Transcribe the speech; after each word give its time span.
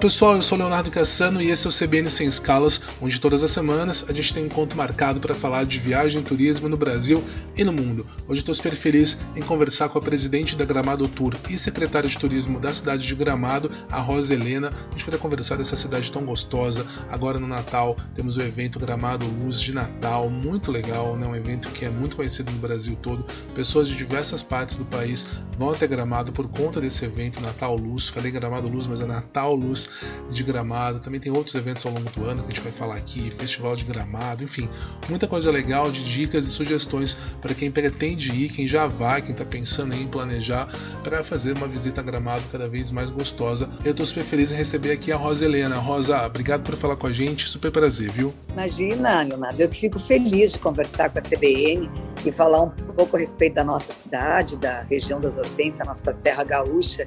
pessoal, 0.00 0.34
eu 0.34 0.40
sou 0.40 0.56
Leonardo 0.56 0.90
Cassano 0.90 1.42
e 1.42 1.50
esse 1.50 1.66
é 1.66 1.68
o 1.68 1.72
CBN 1.72 2.10
Sem 2.10 2.26
Escalas, 2.26 2.80
onde 3.02 3.20
todas 3.20 3.42
as 3.44 3.50
semanas 3.50 4.06
a 4.08 4.14
gente 4.14 4.32
tem 4.32 4.44
um 4.44 4.46
encontro 4.46 4.74
marcado 4.74 5.20
para 5.20 5.34
falar 5.34 5.64
de 5.66 5.78
viagem 5.78 6.22
e 6.22 6.24
turismo 6.24 6.70
no 6.70 6.76
Brasil 6.76 7.22
e 7.54 7.62
no 7.62 7.70
mundo. 7.70 8.06
Hoje 8.26 8.40
estou 8.40 8.54
super 8.54 8.72
feliz 8.72 9.18
em 9.36 9.42
conversar 9.42 9.90
com 9.90 9.98
a 9.98 10.00
presidente 10.00 10.56
da 10.56 10.64
Gramado 10.64 11.06
Tour 11.06 11.34
e 11.50 11.58
secretária 11.58 12.08
de 12.08 12.18
turismo 12.18 12.58
da 12.58 12.72
cidade 12.72 13.06
de 13.06 13.14
Gramado, 13.14 13.70
a 13.90 14.00
Rosa 14.00 14.32
Helena. 14.32 14.72
A 14.88 14.92
gente 14.92 15.10
vai 15.10 15.18
conversar 15.18 15.56
dessa 15.56 15.76
cidade 15.76 16.10
tão 16.10 16.24
gostosa. 16.24 16.86
Agora 17.10 17.38
no 17.38 17.46
Natal 17.46 17.94
temos 18.14 18.38
o 18.38 18.40
evento 18.40 18.78
Gramado 18.78 19.26
Luz 19.26 19.60
de 19.60 19.74
Natal, 19.74 20.30
muito 20.30 20.72
legal, 20.72 21.14
né? 21.14 21.26
um 21.26 21.36
evento 21.36 21.68
que 21.72 21.84
é 21.84 21.90
muito 21.90 22.16
conhecido 22.16 22.50
no 22.50 22.58
Brasil 22.58 22.96
todo. 23.02 23.22
Pessoas 23.54 23.86
de 23.86 23.96
diversas 23.96 24.42
partes 24.42 24.76
do 24.76 24.84
país 24.86 25.28
vão 25.58 25.72
até 25.72 25.86
Gramado 25.86 26.32
por 26.32 26.48
conta 26.48 26.80
desse 26.80 27.04
evento 27.04 27.38
Natal 27.42 27.76
Luz. 27.76 28.08
Falei 28.08 28.30
Gramado 28.30 28.66
Luz, 28.66 28.86
mas 28.86 29.02
é 29.02 29.06
Natal 29.06 29.54
Luz 29.54 29.89
de 30.30 30.42
Gramado. 30.42 31.00
Também 31.00 31.20
tem 31.20 31.32
outros 31.32 31.54
eventos 31.54 31.84
ao 31.84 31.92
longo 31.92 32.08
do 32.10 32.24
ano 32.24 32.42
que 32.42 32.50
a 32.50 32.54
gente 32.54 32.62
vai 32.62 32.72
falar 32.72 32.96
aqui, 32.96 33.30
Festival 33.30 33.76
de 33.76 33.84
Gramado, 33.84 34.44
enfim, 34.44 34.68
muita 35.08 35.26
coisa 35.26 35.50
legal 35.50 35.90
de 35.90 36.04
dicas 36.04 36.46
e 36.46 36.50
sugestões 36.50 37.16
para 37.40 37.54
quem 37.54 37.70
pretende 37.70 38.30
ir, 38.32 38.50
quem 38.50 38.66
já 38.66 38.86
vai, 38.86 39.22
quem 39.22 39.32
está 39.32 39.44
pensando 39.44 39.94
em 39.94 40.06
planejar 40.06 40.68
para 41.02 41.22
fazer 41.24 41.56
uma 41.56 41.66
visita 41.66 42.00
a 42.00 42.04
Gramado 42.04 42.42
cada 42.50 42.68
vez 42.68 42.90
mais 42.90 43.10
gostosa. 43.10 43.68
Eu 43.84 43.92
estou 43.92 44.06
super 44.06 44.24
feliz 44.24 44.52
em 44.52 44.56
receber 44.56 44.92
aqui 44.92 45.12
a 45.12 45.16
Rosa 45.16 45.44
Helena. 45.44 45.76
Rosa, 45.76 46.24
obrigado 46.26 46.62
por 46.62 46.74
falar 46.76 46.96
com 46.96 47.06
a 47.06 47.12
gente, 47.12 47.48
super 47.48 47.70
prazer, 47.70 48.10
viu? 48.10 48.32
Imagina, 48.52 49.22
Leonardo, 49.22 49.60
eu 49.60 49.68
que 49.68 49.78
fico 49.78 49.98
feliz 49.98 50.52
de 50.52 50.58
conversar 50.58 51.10
com 51.10 51.18
a 51.18 51.22
CBN 51.22 51.90
e 52.24 52.32
falar 52.32 52.62
um 52.62 52.70
pouco 52.70 53.16
a 53.16 53.20
respeito 53.20 53.54
da 53.54 53.64
nossa 53.64 53.92
cidade, 53.92 54.58
da 54.58 54.82
região 54.82 55.20
das 55.20 55.36
Hortências, 55.36 55.86
nossa 55.86 56.12
Serra 56.12 56.44
Gaúcha, 56.44 57.04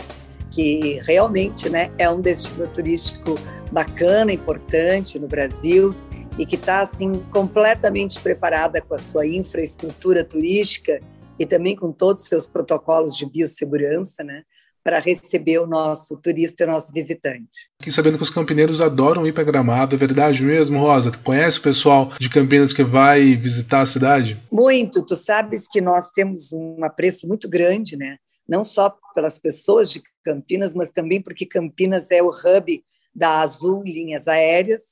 que 0.53 0.99
realmente 1.03 1.67
né, 1.67 1.91
é 1.97 2.07
um 2.09 2.21
destino 2.21 2.67
turístico 2.67 3.39
bacana, 3.71 4.31
importante 4.31 5.17
no 5.17 5.27
Brasil 5.27 5.95
e 6.37 6.45
que 6.45 6.55
está 6.55 6.81
assim 6.81 7.19
completamente 7.31 8.19
preparada 8.19 8.79
com 8.79 8.93
a 8.93 8.99
sua 8.99 9.25
infraestrutura 9.25 10.23
turística 10.23 10.99
e 11.39 11.45
também 11.45 11.75
com 11.75 11.91
todos 11.91 12.23
os 12.23 12.29
seus 12.29 12.45
protocolos 12.45 13.17
de 13.17 13.25
biossegurança, 13.25 14.23
né, 14.23 14.43
para 14.83 14.99
receber 14.99 15.59
o 15.59 15.65
nosso 15.65 16.17
turista 16.17 16.63
e 16.63 16.67
o 16.67 16.69
nosso 16.69 16.91
visitante. 16.93 17.69
Fiquei 17.79 17.91
sabendo 17.91 18.17
que 18.17 18.23
os 18.23 18.29
campineiros 18.29 18.81
adoram 18.81 19.25
ir 19.25 19.31
para 19.31 19.43
Gramado, 19.43 19.95
é 19.95 19.97
verdade 19.97 20.43
mesmo, 20.43 20.77
Rosa? 20.77 21.09
Tu 21.09 21.19
conhece 21.19 21.57
o 21.57 21.63
pessoal 21.63 22.11
de 22.19 22.29
Campinas 22.29 22.73
que 22.73 22.83
vai 22.83 23.33
visitar 23.33 23.81
a 23.81 23.85
cidade? 23.85 24.39
Muito, 24.51 25.01
tu 25.01 25.15
sabes 25.15 25.67
que 25.67 25.81
nós 25.81 26.11
temos 26.11 26.51
um 26.51 26.83
apreço 26.83 27.27
muito 27.27 27.49
grande, 27.49 27.97
né? 27.97 28.17
Não 28.47 28.63
só 28.63 28.97
pelas 29.13 29.39
pessoas 29.39 29.89
de 29.91 30.01
Campinas, 30.23 30.73
mas 30.73 30.89
também 30.89 31.21
porque 31.21 31.45
Campinas 31.45 32.11
é 32.11 32.21
o 32.21 32.29
hub 32.29 32.83
da 33.13 33.41
Azul 33.41 33.83
Linhas 33.83 34.27
Aéreas. 34.27 34.83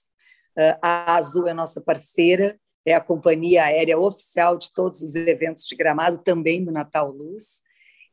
Ah, 0.58 0.78
a 0.82 1.16
Azul 1.16 1.48
é 1.48 1.54
nossa 1.54 1.82
parceira, 1.82 2.60
é 2.86 2.94
a 2.94 3.02
companhia 3.02 3.64
aérea 3.64 3.98
oficial 3.98 4.58
de 4.58 4.74
todos 4.74 5.02
os 5.02 5.16
eventos 5.16 5.66
de 5.66 5.76
Gramado, 5.76 6.18
também 6.18 6.64
do 6.64 6.72
Natal 6.72 7.12
Luz. 7.12 7.62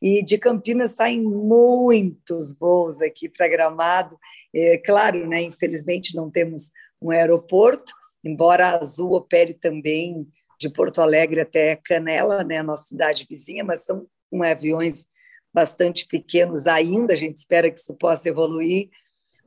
E 0.01 0.23
de 0.23 0.37
Campinas 0.37 0.91
saem 0.91 1.21
muitos 1.21 2.57
voos 2.57 3.01
aqui 3.01 3.27
para 3.27 3.49
Gramado. 3.49 4.17
É, 4.53 4.77
claro, 4.77 5.27
né, 5.27 5.41
infelizmente 5.41 6.15
não 6.15 6.31
temos 6.31 6.71
um 7.01 7.11
aeroporto, 7.11 7.93
embora 8.23 8.67
a 8.67 8.79
Azul 8.79 9.13
opere 9.13 9.53
também 9.53 10.27
de 10.59 10.69
Porto 10.69 11.01
Alegre 11.01 11.41
até 11.41 11.75
Canela, 11.75 12.43
né, 12.43 12.61
nossa 12.61 12.85
cidade 12.85 13.27
vizinha, 13.29 13.63
mas 13.63 13.81
são 13.81 14.07
com 14.29 14.43
aviões 14.43 15.05
bastante 15.53 16.07
pequenos 16.07 16.67
ainda, 16.67 17.13
a 17.13 17.15
gente 17.15 17.37
espera 17.37 17.71
que 17.71 17.79
isso 17.79 17.93
possa 17.95 18.29
evoluir, 18.29 18.89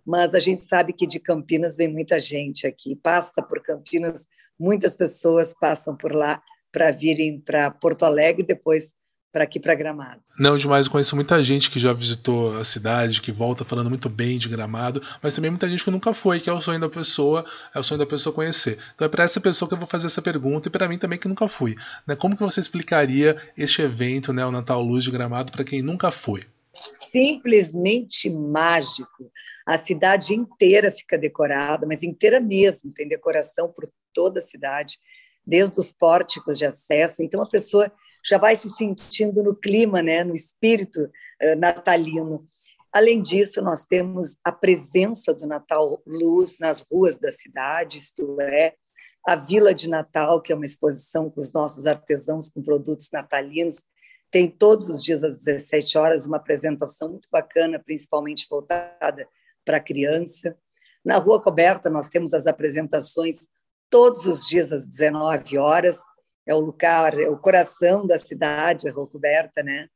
mas 0.04 0.34
a 0.34 0.40
gente 0.40 0.64
sabe 0.64 0.92
que 0.92 1.06
de 1.06 1.20
Campinas 1.20 1.76
vem 1.76 1.88
muita 1.88 2.18
gente 2.18 2.66
aqui, 2.66 2.96
passa 2.96 3.42
por 3.42 3.62
Campinas, 3.62 4.26
muitas 4.58 4.96
pessoas 4.96 5.54
passam 5.54 5.96
por 5.96 6.14
lá 6.14 6.42
para 6.72 6.90
virem 6.90 7.38
para 7.40 7.70
Porto 7.70 8.04
Alegre 8.04 8.42
depois 8.42 8.92
para 9.32 9.44
aqui 9.44 9.58
para 9.58 9.74
Gramado. 9.74 10.20
Não, 10.38 10.58
demais, 10.58 10.86
eu 10.86 10.92
conheço 10.92 11.16
muita 11.16 11.42
gente 11.42 11.70
que 11.70 11.80
já 11.80 11.92
visitou 11.92 12.54
a 12.58 12.64
cidade, 12.64 13.22
que 13.22 13.32
volta 13.32 13.64
falando 13.64 13.88
muito 13.88 14.10
bem 14.10 14.38
de 14.38 14.48
Gramado, 14.48 15.02
mas 15.22 15.34
também 15.34 15.50
muita 15.50 15.66
gente 15.68 15.82
que 15.82 15.90
nunca 15.90 16.12
foi, 16.12 16.38
que 16.38 16.50
é 16.50 16.52
o 16.52 16.60
sonho 16.60 16.78
da 16.78 16.88
pessoa, 16.88 17.44
é 17.74 17.78
o 17.78 17.82
sonho 17.82 17.98
da 17.98 18.06
pessoa 18.06 18.34
conhecer. 18.34 18.78
Então 18.94 19.06
é 19.06 19.08
para 19.08 19.24
essa 19.24 19.40
pessoa 19.40 19.66
que 19.66 19.74
eu 19.74 19.78
vou 19.78 19.86
fazer 19.86 20.06
essa 20.06 20.20
pergunta 20.20 20.68
e 20.68 20.70
para 20.70 20.86
mim 20.86 20.98
também 20.98 21.18
que 21.18 21.26
nunca 21.26 21.48
fui. 21.48 21.74
Né? 22.06 22.14
Como 22.14 22.36
que 22.36 22.42
você 22.42 22.60
explicaria 22.60 23.36
este 23.56 23.80
evento, 23.80 24.32
né, 24.34 24.44
o 24.44 24.52
Natal 24.52 24.82
Luz 24.82 25.02
de 25.02 25.10
Gramado, 25.10 25.50
para 25.50 25.64
quem 25.64 25.80
nunca 25.80 26.10
foi? 26.10 26.44
Simplesmente 27.10 28.28
mágico. 28.28 29.30
A 29.64 29.78
cidade 29.78 30.34
inteira 30.34 30.92
fica 30.92 31.16
decorada, 31.16 31.86
mas 31.86 32.02
inteira 32.02 32.38
mesmo, 32.38 32.92
tem 32.92 33.08
decoração 33.08 33.72
por 33.72 33.88
toda 34.12 34.40
a 34.40 34.42
cidade, 34.42 34.98
desde 35.46 35.78
os 35.78 35.90
pórticos 35.90 36.58
de 36.58 36.66
acesso. 36.66 37.22
Então 37.22 37.42
a 37.42 37.48
pessoa 37.48 37.90
já 38.24 38.38
vai 38.38 38.56
se 38.56 38.70
sentindo 38.70 39.42
no 39.42 39.54
clima, 39.54 40.02
né, 40.02 40.24
no 40.24 40.34
espírito 40.34 41.02
uh, 41.02 41.56
natalino. 41.56 42.46
Além 42.92 43.22
disso, 43.22 43.62
nós 43.62 43.86
temos 43.86 44.36
a 44.44 44.52
presença 44.52 45.32
do 45.32 45.46
Natal 45.46 46.02
Luz 46.06 46.58
nas 46.60 46.82
ruas 46.82 47.18
da 47.18 47.32
cidade, 47.32 47.98
isto 47.98 48.40
é, 48.40 48.74
a 49.26 49.36
Vila 49.36 49.72
de 49.72 49.88
Natal, 49.88 50.42
que 50.42 50.52
é 50.52 50.56
uma 50.56 50.64
exposição 50.64 51.30
com 51.30 51.40
os 51.40 51.52
nossos 51.52 51.86
artesãos 51.86 52.48
com 52.48 52.62
produtos 52.62 53.08
natalinos, 53.12 53.82
tem 54.30 54.48
todos 54.48 54.88
os 54.88 55.04
dias 55.04 55.22
às 55.22 55.44
17 55.44 55.98
horas 55.98 56.26
uma 56.26 56.38
apresentação 56.38 57.10
muito 57.10 57.28
bacana, 57.30 57.78
principalmente 57.78 58.46
voltada 58.48 59.28
para 59.62 59.76
a 59.76 59.80
criança. 59.80 60.56
Na 61.04 61.18
Rua 61.18 61.40
Coberta, 61.40 61.90
nós 61.90 62.08
temos 62.08 62.32
as 62.32 62.46
apresentações 62.46 63.46
todos 63.90 64.26
os 64.26 64.46
dias 64.48 64.72
às 64.72 64.86
19 64.86 65.58
horas, 65.58 66.00
é 66.46 66.54
o 66.54 66.60
lugar, 66.60 67.18
é 67.18 67.28
o 67.28 67.38
coração 67.38 68.06
da 68.06 68.18
cidade, 68.18 68.88
a 68.88 68.92
Rua 68.92 69.06
Coberta, 69.06 69.62
né? 69.62 69.88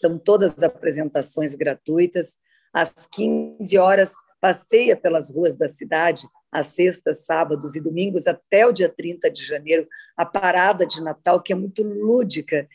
São 0.00 0.18
todas 0.18 0.52
as 0.56 0.62
apresentações 0.62 1.54
gratuitas. 1.54 2.36
Às 2.72 2.92
15 3.10 3.78
horas, 3.78 4.14
passeia 4.40 4.96
pelas 4.96 5.30
ruas 5.30 5.56
da 5.56 5.68
cidade, 5.68 6.28
às 6.52 6.68
sextas, 6.68 7.24
sábados 7.24 7.74
e 7.74 7.80
domingos, 7.80 8.26
até 8.26 8.66
o 8.66 8.72
dia 8.72 8.88
30 8.88 9.30
de 9.30 9.42
janeiro, 9.44 9.88
a 10.16 10.26
parada 10.26 10.86
de 10.86 11.02
Natal, 11.02 11.40
que 11.40 11.52
é 11.52 11.56
muito 11.56 11.82
lúdica. 11.82 12.68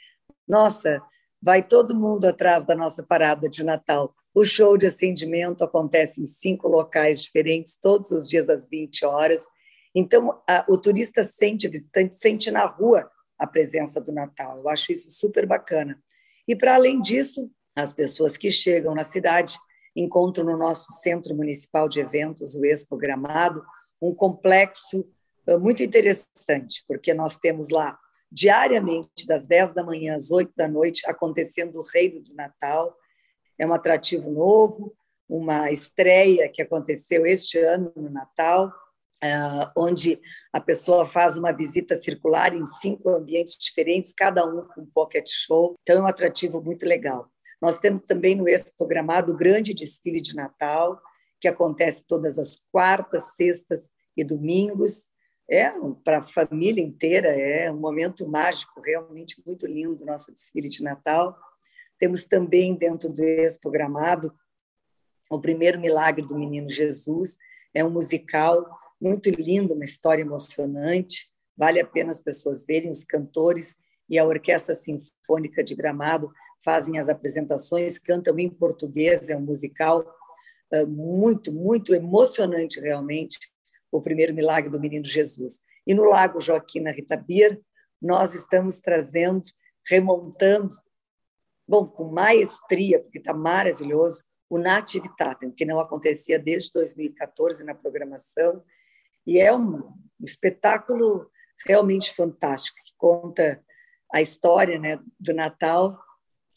Nossa, 0.47 1.01
vai 1.41 1.61
todo 1.61 1.96
mundo 1.96 2.25
atrás 2.25 2.63
da 2.63 2.75
nossa 2.75 3.03
parada 3.03 3.47
de 3.47 3.63
Natal. 3.63 4.16
O 4.34 4.46
show 4.46 4.78
de 4.78 4.88
acendimento 4.88 5.63
acontece 5.63 6.22
em 6.22 6.25
cinco 6.25 6.67
locais 6.67 7.22
diferentes, 7.22 7.78
todos 7.79 8.09
os 8.11 8.28
dias 8.28 8.50
às 8.50 8.67
20 8.67 9.06
horas. 9.06 9.47
Então, 9.94 10.41
a, 10.47 10.66
o 10.67 10.78
turista 10.78 11.23
sente, 11.23 11.67
o 11.67 11.72
visitante 11.72 12.16
sente 12.16 12.50
na 12.50 12.66
rua 12.66 13.09
a 13.40 13.48
presença 13.48 14.02
do 14.02 14.12
Natal. 14.12 14.58
Eu 14.58 14.70
acho 14.70 14.92
isso 14.92 15.10
super 15.10 15.46
bacana. 15.46 15.98
E, 16.48 16.56
para 16.56 16.76
além 16.76 17.02
disso, 17.02 17.50
as 17.76 17.94
pessoas 17.94 18.36
que 18.36 18.52
chegam 18.52 18.94
na 18.94 19.04
cidade 19.04 19.58
encontram 19.96 20.46
no 20.46 20.58
nosso 20.58 20.92
Centro 21.02 21.34
Municipal 21.36 21.88
de 21.88 22.00
Eventos, 22.00 22.56
o 22.56 22.66
Expo 22.66 22.98
Gramado, 22.98 23.64
um 24.02 24.14
complexo 24.14 25.06
eh, 25.48 25.58
muito 25.58 25.82
interessante, 25.82 26.84
porque 26.88 27.14
nós 27.14 27.38
temos 27.38 27.70
lá 27.70 27.98
diariamente, 28.32 29.26
das 29.26 29.48
10 29.48 29.74
da 29.74 29.84
manhã 29.84 30.16
às 30.16 30.32
8 30.32 30.54
da 30.56 30.68
noite, 30.68 31.02
acontecendo 31.10 31.80
o 31.80 31.84
Reino 31.84 32.22
do 32.22 32.34
Natal. 32.34 32.96
É 33.58 33.66
um 33.66 33.74
atrativo 33.74 34.30
novo, 34.30 34.96
uma 35.28 35.72
estreia 35.72 36.50
que 36.50 36.62
aconteceu 36.62 37.26
este 37.26 37.58
ano 37.60 37.92
no 37.96 38.10
Natal, 38.10 38.72
Uh, 39.22 39.69
onde 39.75 40.18
a 40.53 40.62
pessoa 40.62 41.06
faz 41.06 41.38
uma 41.38 41.52
visita 41.52 41.94
circular 41.96 42.56
em 42.56 42.66
cinco 42.66 43.09
ambientes 43.09 43.57
diferentes, 43.59 44.13
cada 44.13 44.46
um 44.46 44.66
com 44.68 44.85
pocket 44.85 45.28
show. 45.29 45.76
Então, 45.82 45.97
é 45.97 46.02
um 46.02 46.08
atrativo 46.08 46.61
muito 46.61 46.85
legal. 46.85 47.29
Nós 47.61 47.78
temos 47.78 48.05
também 48.05 48.35
no 48.35 48.47
Expo 48.47 48.85
Gramado 48.85 49.34
o 49.34 49.38
grande 49.38 49.73
desfile 49.73 50.22
de 50.22 50.34
Natal, 50.35 51.02
que 51.40 51.47
acontece 51.47 52.05
todas 52.08 52.40
as 52.40 52.61
quartas, 52.72 53.35
sextas 53.35 53.91
e 54.16 54.23
domingos. 54.23 55.08
É 55.49 55.70
para 56.03 56.20
a 56.20 56.23
família 56.23 56.82
inteira, 56.82 57.29
é 57.29 57.72
um 57.72 57.79
momento 57.79 58.26
mágico, 58.28 58.79
realmente 58.82 59.41
muito 59.46 59.66
lindo, 59.66 60.05
nosso 60.05 60.34
desfile 60.34 60.70
de 60.70 60.84
Natal. 60.84 61.35
Temos 61.97 62.23
também 62.23 62.76
dentro 62.76 63.09
do 63.09 63.22
Expo 63.22 63.70
Gramado 63.70 64.34
o 65.29 65.40
primeiro 65.40 65.79
milagre 65.79 66.26
do 66.26 66.38
Menino 66.38 66.70
Jesus, 66.70 67.38
é 67.73 67.84
um 67.84 67.90
musical 67.90 68.78
muito 68.99 69.29
lindo, 69.29 69.73
uma 69.73 69.85
história 69.85 70.22
emocionante. 70.22 71.29
Vale 71.55 71.79
a 71.79 71.85
pena 71.85 72.11
as 72.11 72.22
pessoas 72.22 72.66
verem 72.66 72.90
os 72.90 73.03
cantores 73.03 73.75
e 74.09 74.17
a 74.17 74.25
Orquestra 74.25 74.75
Sinfônica 74.75 75.63
de 75.63 75.75
Gramado 75.75 76.31
fazem 76.63 76.99
as 76.99 77.07
apresentações, 77.07 77.99
cantam 77.99 78.37
em 78.37 78.49
português, 78.49 79.29
é 79.29 79.37
um 79.37 79.41
musical 79.41 80.05
uh, 80.73 80.87
muito, 80.87 81.53
muito 81.53 81.93
emocionante 81.93 82.79
realmente, 82.79 83.37
o 83.91 84.01
primeiro 84.01 84.34
milagre 84.34 84.69
do 84.69 84.79
Menino 84.79 85.05
Jesus. 85.05 85.61
E 85.85 85.93
no 85.93 86.03
Lago 86.03 86.41
Joaquina 86.41 86.91
Ritabir, 86.91 87.59
nós 88.01 88.34
estamos 88.34 88.79
trazendo, 88.79 89.43
remontando, 89.87 90.75
bom, 91.67 91.85
com 91.85 92.11
maestria, 92.11 92.99
porque 92.99 93.19
está 93.19 93.34
maravilhoso, 93.34 94.23
o 94.49 94.57
Nativitatem, 94.57 95.51
que 95.51 95.66
não 95.66 95.79
acontecia 95.79 96.40
desde 96.40 96.73
2014 96.73 97.63
na 97.63 97.75
programação, 97.75 98.63
e 99.26 99.40
é 99.40 99.56
um, 99.56 100.00
espetáculo 100.24 101.30
realmente 101.66 102.14
fantástico, 102.14 102.78
que 102.84 102.94
conta 102.98 103.64
a 104.12 104.22
história 104.22 104.80
né, 104.80 105.00
do 105.20 105.34
Natal 105.34 106.00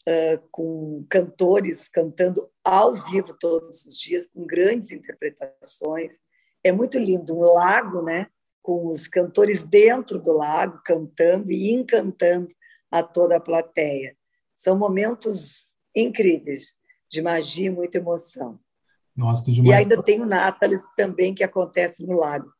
uh, 0.07 0.47
com 0.51 1.05
cantores 1.09 1.87
cantando 1.87 2.49
ao 2.63 2.95
vivo 2.95 3.35
todos 3.39 3.85
os 3.85 3.97
dias, 3.97 4.27
com 4.27 4.45
grandes 4.45 4.91
interpretações. 4.91 6.15
É 6.63 6.71
muito 6.71 6.97
lindo, 6.97 7.35
um 7.35 7.41
lago, 7.41 8.01
né, 8.01 8.27
com 8.61 8.87
os 8.87 9.07
cantores 9.07 9.65
dentro 9.65 10.17
do 10.17 10.31
lago 10.31 10.81
cantando 10.85 11.51
e 11.51 11.71
encantando 11.71 12.47
a 12.89 13.03
toda 13.03 13.37
a 13.37 13.41
plateia. 13.41 14.15
São 14.55 14.77
momentos 14.77 15.73
incríveis 15.95 16.75
de 17.09 17.21
magia 17.21 17.67
e 17.67 17.69
muita 17.69 17.97
emoção. 17.97 18.59
Nossa, 19.15 19.43
que 19.43 19.51
demais. 19.51 19.69
E 19.69 19.73
ainda 19.73 20.01
tem 20.01 20.21
o 20.21 20.25
Natalis 20.25 20.81
também 20.95 21.33
que 21.33 21.43
acontece 21.43 22.05
no 22.05 22.17
lago. 22.19 22.51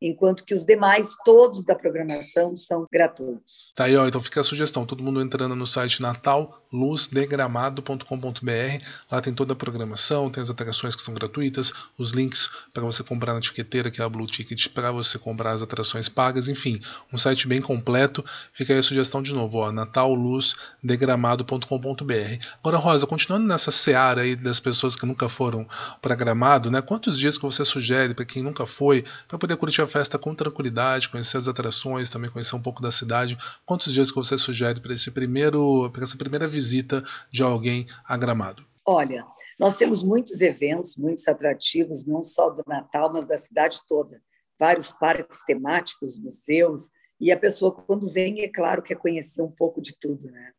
enquanto 0.00 0.44
que 0.44 0.54
os 0.54 0.64
demais, 0.64 1.08
todos 1.24 1.64
da 1.64 1.74
programação, 1.74 2.56
são 2.56 2.86
gratuitos. 2.90 3.72
Tá 3.74 3.84
aí, 3.84 3.94
ó, 3.96 4.06
então 4.06 4.20
fica 4.20 4.40
a 4.40 4.44
sugestão, 4.44 4.86
todo 4.86 5.02
mundo 5.02 5.20
entrando 5.20 5.56
no 5.56 5.66
site 5.66 6.00
natalluzdeGramado.com.br, 6.00 8.84
lá 9.10 9.20
tem 9.20 9.34
toda 9.34 9.54
a 9.54 9.56
programação, 9.56 10.30
tem 10.30 10.40
as 10.42 10.50
atrações 10.50 10.94
que 10.94 11.02
são 11.02 11.14
gratuitas, 11.14 11.72
os 11.96 12.12
links 12.12 12.48
para 12.72 12.84
você 12.84 13.02
comprar 13.02 13.32
na 13.32 13.38
etiqueteira, 13.38 13.90
que 13.90 14.00
é 14.00 14.04
a 14.04 14.08
Blue 14.08 14.26
Ticket, 14.26 14.68
para 14.68 14.92
você 14.92 15.18
comprar 15.18 15.50
as 15.52 15.62
atrações 15.62 16.08
pagas, 16.08 16.46
enfim, 16.48 16.80
um 17.12 17.18
site 17.18 17.48
bem 17.48 17.60
completo, 17.60 18.24
fica 18.52 18.72
aí 18.72 18.78
a 18.78 18.82
sugestão 18.82 19.22
de 19.22 19.34
novo, 19.34 19.58
ó, 19.58 19.72
natalluzdeGramado.com.br. 19.72 22.44
Agora, 22.60 22.76
Rosa, 22.76 23.06
continuando 23.06 23.48
nessa 23.48 23.70
seara 23.70 24.22
aí 24.22 24.36
das 24.36 24.60
pessoas 24.60 24.94
que 24.94 25.06
nunca 25.06 25.28
foram 25.28 25.66
para 26.00 26.14
Gramado, 26.14 26.70
né, 26.70 26.80
quantos 26.80 27.18
dias 27.18 27.36
que 27.36 27.44
você 27.44 27.64
sugere 27.64 28.14
para 28.14 28.24
quem 28.24 28.42
nunca 28.42 28.66
foi, 28.66 29.04
para 29.26 29.38
poder 29.38 29.56
curtir 29.56 29.82
a 29.82 29.87
festa 29.88 30.18
com 30.18 30.34
tranquilidade, 30.34 31.08
conhecer 31.08 31.38
as 31.38 31.48
atrações, 31.48 32.10
também 32.10 32.30
conhecer 32.30 32.54
um 32.54 32.62
pouco 32.62 32.80
da 32.80 32.92
cidade. 32.92 33.36
Quantos 33.66 33.92
dias 33.92 34.10
que 34.10 34.16
você 34.16 34.38
sugere 34.38 34.80
para 34.80 34.92
esse 34.92 35.10
primeiro, 35.10 35.90
para 35.90 36.04
essa 36.04 36.16
primeira 36.16 36.46
visita 36.46 37.02
de 37.32 37.42
alguém 37.42 37.86
a 38.04 38.16
Gramado? 38.16 38.64
Olha, 38.86 39.26
nós 39.58 39.76
temos 39.76 40.02
muitos 40.02 40.40
eventos, 40.40 40.96
muitos 40.96 41.26
atrativos, 41.26 42.06
não 42.06 42.22
só 42.22 42.50
do 42.50 42.62
Natal, 42.66 43.12
mas 43.12 43.26
da 43.26 43.36
cidade 43.36 43.80
toda. 43.88 44.22
Vários 44.58 44.92
parques 44.92 45.40
temáticos, 45.44 46.16
museus, 46.16 46.90
e 47.20 47.32
a 47.32 47.36
pessoa 47.36 47.72
quando 47.72 48.08
vem, 48.08 48.42
é 48.42 48.48
claro, 48.48 48.82
quer 48.82 48.96
conhecer 48.96 49.42
um 49.42 49.50
pouco 49.50 49.82
de 49.82 49.96
tudo, 49.98 50.30
né? 50.30 50.52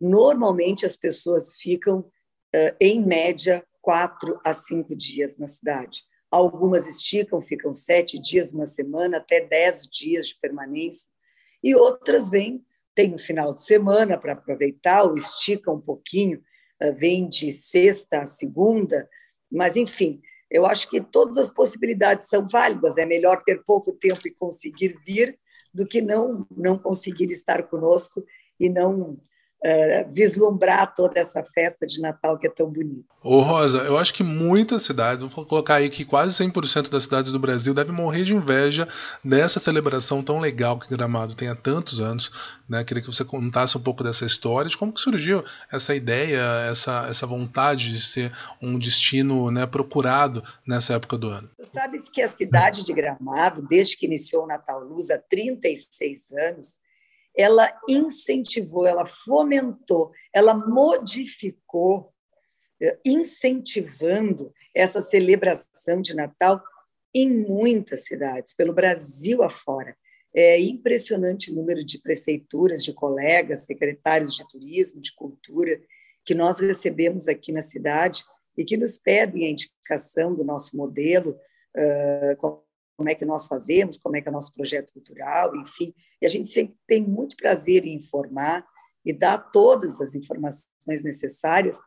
Normalmente 0.00 0.86
as 0.86 0.96
pessoas 0.96 1.54
ficam, 1.56 2.10
em 2.80 3.04
média, 3.04 3.64
quatro 3.82 4.40
a 4.44 4.54
cinco 4.54 4.96
dias 4.96 5.36
na 5.36 5.46
cidade. 5.46 6.04
Algumas 6.34 6.84
esticam, 6.88 7.40
ficam 7.40 7.72
sete 7.72 8.18
dias, 8.18 8.52
uma 8.52 8.66
semana, 8.66 9.18
até 9.18 9.40
dez 9.40 9.86
dias 9.86 10.26
de 10.26 10.34
permanência. 10.40 11.08
E 11.62 11.76
outras 11.76 12.28
vêm, 12.28 12.60
tem 12.92 13.14
um 13.14 13.18
final 13.18 13.54
de 13.54 13.62
semana 13.62 14.18
para 14.18 14.32
aproveitar, 14.32 15.04
ou 15.04 15.14
esticam 15.16 15.76
um 15.76 15.80
pouquinho, 15.80 16.42
eh, 16.80 16.90
vem 16.90 17.28
de 17.28 17.52
sexta 17.52 18.18
a 18.18 18.26
segunda. 18.26 19.08
Mas, 19.48 19.76
enfim, 19.76 20.20
eu 20.50 20.66
acho 20.66 20.90
que 20.90 21.00
todas 21.00 21.38
as 21.38 21.50
possibilidades 21.50 22.26
são 22.26 22.48
válidas. 22.48 22.96
É 22.96 23.06
melhor 23.06 23.44
ter 23.44 23.62
pouco 23.62 23.92
tempo 23.92 24.26
e 24.26 24.34
conseguir 24.34 24.98
vir 25.06 25.38
do 25.72 25.84
que 25.86 26.02
não, 26.02 26.44
não 26.50 26.76
conseguir 26.76 27.30
estar 27.30 27.62
conosco 27.68 28.24
e 28.58 28.68
não 28.68 29.20
uh, 29.64 30.12
vislumbrar 30.12 30.94
toda 30.94 31.18
essa 31.18 31.42
festa 31.42 31.86
de 31.86 32.00
Natal 32.00 32.38
que 32.38 32.46
é 32.46 32.50
tão 32.50 32.70
bonita. 32.70 33.14
Ô 33.22 33.40
Rosa, 33.40 33.78
eu 33.78 33.96
acho 33.96 34.12
que 34.12 34.22
muitas 34.22 34.82
cidades, 34.82 35.24
vou 35.24 35.46
colocar 35.46 35.76
aí 35.76 35.88
que 35.88 36.04
quase 36.04 36.44
100% 36.44 36.90
das 36.90 37.04
cidades 37.04 37.32
do 37.32 37.38
Brasil 37.38 37.72
devem 37.72 37.94
morrer 37.94 38.22
de 38.24 38.34
inveja 38.34 38.86
dessa 39.24 39.58
celebração 39.58 40.22
tão 40.22 40.38
legal 40.38 40.78
que 40.78 40.94
Gramado 40.94 41.34
tem 41.34 41.48
há 41.48 41.54
tantos 41.54 42.00
anos. 42.00 42.30
Né? 42.68 42.84
Queria 42.84 43.02
que 43.02 43.10
você 43.10 43.24
contasse 43.24 43.78
um 43.78 43.80
pouco 43.80 44.04
dessa 44.04 44.26
história, 44.26 44.68
de 44.68 44.76
como 44.76 44.92
que 44.92 45.00
surgiu 45.00 45.42
essa 45.72 45.94
ideia, 45.94 46.40
essa, 46.70 47.06
essa 47.08 47.26
vontade 47.26 47.92
de 47.92 48.04
ser 48.04 48.30
um 48.60 48.78
destino 48.78 49.50
né, 49.50 49.64
procurado 49.64 50.44
nessa 50.66 50.92
época 50.92 51.16
do 51.16 51.28
ano. 51.28 51.48
Tu 51.56 51.66
sabes 51.66 52.10
que 52.10 52.20
a 52.20 52.28
cidade 52.28 52.84
de 52.84 52.92
Gramado, 52.92 53.62
desde 53.62 53.96
que 53.96 54.04
iniciou 54.04 54.44
o 54.44 54.46
Natal 54.46 54.84
Luz 54.84 55.10
há 55.10 55.18
36 55.18 56.30
anos, 56.32 56.83
ela 57.36 57.72
incentivou, 57.88 58.86
ela 58.86 59.04
fomentou, 59.04 60.12
ela 60.32 60.54
modificou, 60.54 62.12
eh, 62.80 62.98
incentivando 63.04 64.52
essa 64.74 65.00
celebração 65.00 66.00
de 66.00 66.14
Natal 66.14 66.62
em 67.14 67.30
muitas 67.30 68.04
cidades, 68.04 68.54
pelo 68.54 68.72
Brasil 68.72 69.42
afora. 69.42 69.96
É 70.34 70.60
impressionante 70.60 71.52
o 71.52 71.54
número 71.54 71.84
de 71.84 72.00
prefeituras, 72.00 72.82
de 72.82 72.92
colegas, 72.92 73.66
secretários 73.66 74.34
de 74.34 74.46
turismo, 74.48 75.00
de 75.00 75.14
cultura, 75.14 75.80
que 76.24 76.34
nós 76.34 76.58
recebemos 76.58 77.28
aqui 77.28 77.52
na 77.52 77.62
cidade 77.62 78.24
e 78.56 78.64
que 78.64 78.76
nos 78.76 78.98
pedem 78.98 79.46
a 79.46 79.50
indicação 79.50 80.34
do 80.34 80.42
nosso 80.42 80.76
modelo, 80.76 81.38
uh, 81.76 82.36
como 82.96 83.08
é 83.08 83.14
que 83.14 83.24
nós 83.24 83.46
fazemos, 83.46 83.98
como 83.98 84.16
é 84.16 84.20
que 84.20 84.28
é 84.28 84.30
o 84.30 84.34
nosso 84.34 84.52
projeto 84.54 84.92
cultural, 84.92 85.54
enfim. 85.56 85.94
E 86.20 86.26
a 86.26 86.28
gente 86.28 86.48
sempre 86.48 86.76
tem 86.86 87.04
muito 87.04 87.36
prazer 87.36 87.84
em 87.84 87.96
informar 87.96 88.64
e 89.04 89.12
dar 89.12 89.38
todas 89.38 90.00
as 90.00 90.14
informações 90.14 91.02
necessárias, 91.02 91.78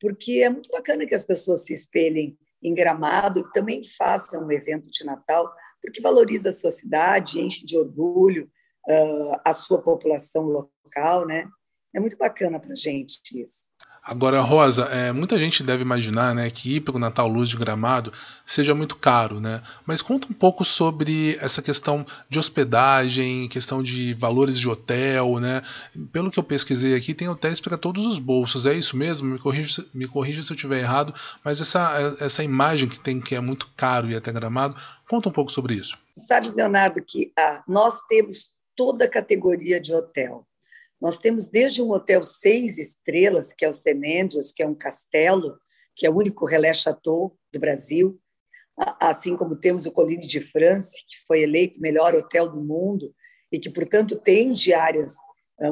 porque 0.00 0.42
é 0.42 0.50
muito 0.50 0.70
bacana 0.70 1.06
que 1.06 1.14
as 1.14 1.24
pessoas 1.24 1.64
se 1.64 1.72
espelhem 1.72 2.36
em 2.62 2.74
Gramado 2.74 3.40
e 3.40 3.52
também 3.52 3.82
façam 3.84 4.44
um 4.44 4.50
evento 4.50 4.90
de 4.90 5.04
Natal, 5.04 5.52
porque 5.80 6.00
valoriza 6.00 6.48
a 6.48 6.52
sua 6.52 6.70
cidade, 6.70 7.40
enche 7.40 7.64
de 7.64 7.76
orgulho 7.76 8.50
uh, 8.88 9.40
a 9.44 9.52
sua 9.52 9.80
população 9.80 10.44
local, 10.44 11.26
né? 11.26 11.48
É 11.94 12.00
muito 12.00 12.16
bacana 12.16 12.58
para 12.58 12.72
a 12.72 12.76
gente 12.76 13.20
isso. 13.40 13.66
Agora, 14.08 14.40
Rosa, 14.40 14.84
é, 14.84 15.10
muita 15.10 15.36
gente 15.36 15.64
deve 15.64 15.82
imaginar 15.82 16.32
né, 16.32 16.48
que 16.48 16.76
ir 16.76 16.80
para 16.80 16.94
o 16.94 16.98
Natal 16.98 17.26
Luz 17.26 17.48
de 17.48 17.56
Gramado 17.56 18.12
seja 18.46 18.72
muito 18.72 18.94
caro, 18.94 19.40
né? 19.40 19.60
Mas 19.84 20.00
conta 20.00 20.28
um 20.30 20.32
pouco 20.32 20.64
sobre 20.64 21.36
essa 21.40 21.60
questão 21.60 22.06
de 22.28 22.38
hospedagem, 22.38 23.48
questão 23.48 23.82
de 23.82 24.14
valores 24.14 24.60
de 24.60 24.68
hotel, 24.68 25.40
né? 25.40 25.60
Pelo 26.12 26.30
que 26.30 26.38
eu 26.38 26.44
pesquisei 26.44 26.94
aqui, 26.94 27.14
tem 27.14 27.28
hotéis 27.28 27.60
para 27.60 27.76
todos 27.76 28.06
os 28.06 28.20
bolsos, 28.20 28.64
é 28.64 28.74
isso 28.74 28.96
mesmo? 28.96 29.28
Me 29.28 29.40
corrija, 29.40 29.84
me 29.92 30.06
corrija 30.06 30.40
se 30.40 30.52
eu 30.52 30.54
estiver 30.54 30.78
errado, 30.78 31.12
mas 31.42 31.60
essa, 31.60 32.16
essa 32.20 32.44
imagem 32.44 32.88
que 32.88 33.00
tem 33.00 33.20
que 33.20 33.34
é 33.34 33.40
muito 33.40 33.68
caro 33.76 34.08
e 34.08 34.14
até 34.14 34.30
Gramado, 34.30 34.76
conta 35.08 35.28
um 35.28 35.32
pouco 35.32 35.50
sobre 35.50 35.74
isso. 35.74 35.98
Sabes, 36.12 36.54
Leonardo, 36.54 37.02
que 37.02 37.32
ah, 37.36 37.64
nós 37.66 38.00
temos 38.02 38.50
toda 38.76 39.06
a 39.06 39.10
categoria 39.10 39.80
de 39.80 39.92
hotel 39.92 40.46
Nós 41.00 41.18
temos 41.18 41.48
desde 41.48 41.82
um 41.82 41.90
hotel 41.90 42.24
seis 42.24 42.78
estrelas, 42.78 43.52
que 43.52 43.64
é 43.64 43.68
o 43.68 43.72
Semendros, 43.72 44.52
que 44.52 44.62
é 44.62 44.66
um 44.66 44.74
castelo, 44.74 45.58
que 45.94 46.06
é 46.06 46.10
o 46.10 46.16
único 46.16 46.46
relé 46.46 46.72
chateau 46.72 47.36
do 47.52 47.60
Brasil, 47.60 48.18
assim 49.00 49.36
como 49.36 49.56
temos 49.56 49.86
o 49.86 49.92
Colline 49.92 50.26
de 50.26 50.40
France, 50.40 51.04
que 51.08 51.16
foi 51.26 51.42
eleito 51.42 51.80
melhor 51.80 52.14
hotel 52.14 52.48
do 52.48 52.62
mundo 52.62 53.14
e 53.50 53.58
que, 53.58 53.70
portanto, 53.70 54.16
tem 54.16 54.52
diárias 54.52 55.14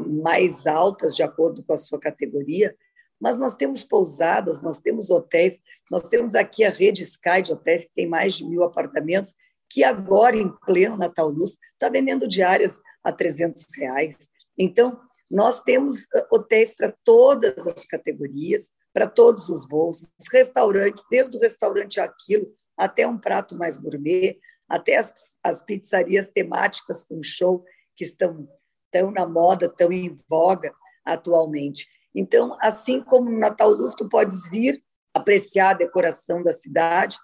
mais 0.06 0.66
altas 0.66 1.14
de 1.14 1.22
acordo 1.22 1.62
com 1.62 1.74
a 1.74 1.78
sua 1.78 1.98
categoria, 1.98 2.74
mas 3.20 3.38
nós 3.38 3.54
temos 3.54 3.84
pousadas, 3.84 4.62
nós 4.62 4.80
temos 4.80 5.10
hotéis, 5.10 5.58
nós 5.90 6.08
temos 6.08 6.34
aqui 6.34 6.64
a 6.64 6.70
rede 6.70 7.02
Sky 7.02 7.42
de 7.42 7.52
hotéis, 7.52 7.84
que 7.84 7.94
tem 7.94 8.06
mais 8.06 8.34
de 8.34 8.44
mil 8.46 8.62
apartamentos, 8.62 9.34
que 9.68 9.82
agora, 9.82 10.36
em 10.36 10.50
pleno 10.64 10.96
Natal 10.96 11.28
Luz, 11.28 11.56
está 11.72 11.88
vendendo 11.88 12.28
diárias 12.28 12.80
a 13.02 13.12
300 13.12 13.64
reais. 13.76 14.16
Então, 14.58 15.00
nós 15.30 15.60
temos 15.60 16.06
hotéis 16.30 16.74
para 16.74 16.94
todas 17.04 17.66
as 17.66 17.84
categorias, 17.84 18.70
para 18.92 19.08
todos 19.08 19.48
os 19.48 19.66
bolsos, 19.66 20.08
restaurantes, 20.32 21.04
desde 21.10 21.36
o 21.36 21.40
restaurante 21.40 22.00
Aquilo 22.00 22.46
até 22.76 23.06
um 23.06 23.18
prato 23.18 23.56
mais 23.56 23.78
gourmet, 23.78 24.38
até 24.68 24.96
as, 24.96 25.12
as 25.42 25.62
pizzarias 25.62 26.28
temáticas 26.28 27.04
com 27.04 27.22
show 27.22 27.64
que 27.94 28.04
estão 28.04 28.48
tão 28.90 29.10
na 29.10 29.26
moda, 29.26 29.68
tão 29.68 29.92
em 29.92 30.16
voga 30.28 30.72
atualmente. 31.04 31.88
Então, 32.14 32.56
assim 32.60 33.02
como 33.02 33.30
no 33.30 33.38
Natal 33.38 33.70
Luz, 33.70 33.94
tu 33.94 34.08
podes 34.08 34.48
vir 34.48 34.82
apreciar 35.12 35.70
a 35.70 35.74
decoração 35.74 36.42
da 36.42 36.52
cidade, 36.52 37.16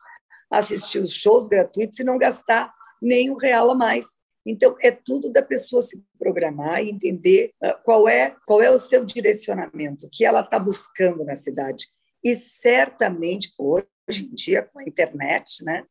assistir 0.50 1.00
os 1.00 1.12
shows 1.12 1.49
gratuitos 1.49 1.99
e 1.99 2.04
não 2.04 2.19
gastar 2.19 2.73
nem 3.00 3.30
um 3.30 3.37
real 3.37 3.71
a 3.71 3.75
mais. 3.75 4.12
Então, 4.45 4.75
é 4.81 4.91
tudo 4.91 5.31
da 5.31 5.43
pessoa 5.43 5.83
se 5.83 6.03
programar 6.19 6.83
e 6.83 6.91
entender 6.91 7.53
ah, 7.63 7.75
qual 7.75 8.09
é, 8.09 8.35
qual 8.47 8.63
é 8.63 8.71
o 8.71 8.79
seu 8.79 9.05
direcionamento, 9.05 10.07
o 10.07 10.11
que 10.11 10.25
ela 10.25 10.41
está 10.41 10.59
buscando 10.59 11.25
na 11.25 11.37
cidade. 11.37 11.87
E 12.25 12.35
certamente, 12.35 13.53
hoje 13.59 14.25
em 14.25 14.35
dia, 14.35 14.63
com 14.63 14.79
a 14.79 14.85
internet, 14.85 15.65
né, 15.65 15.85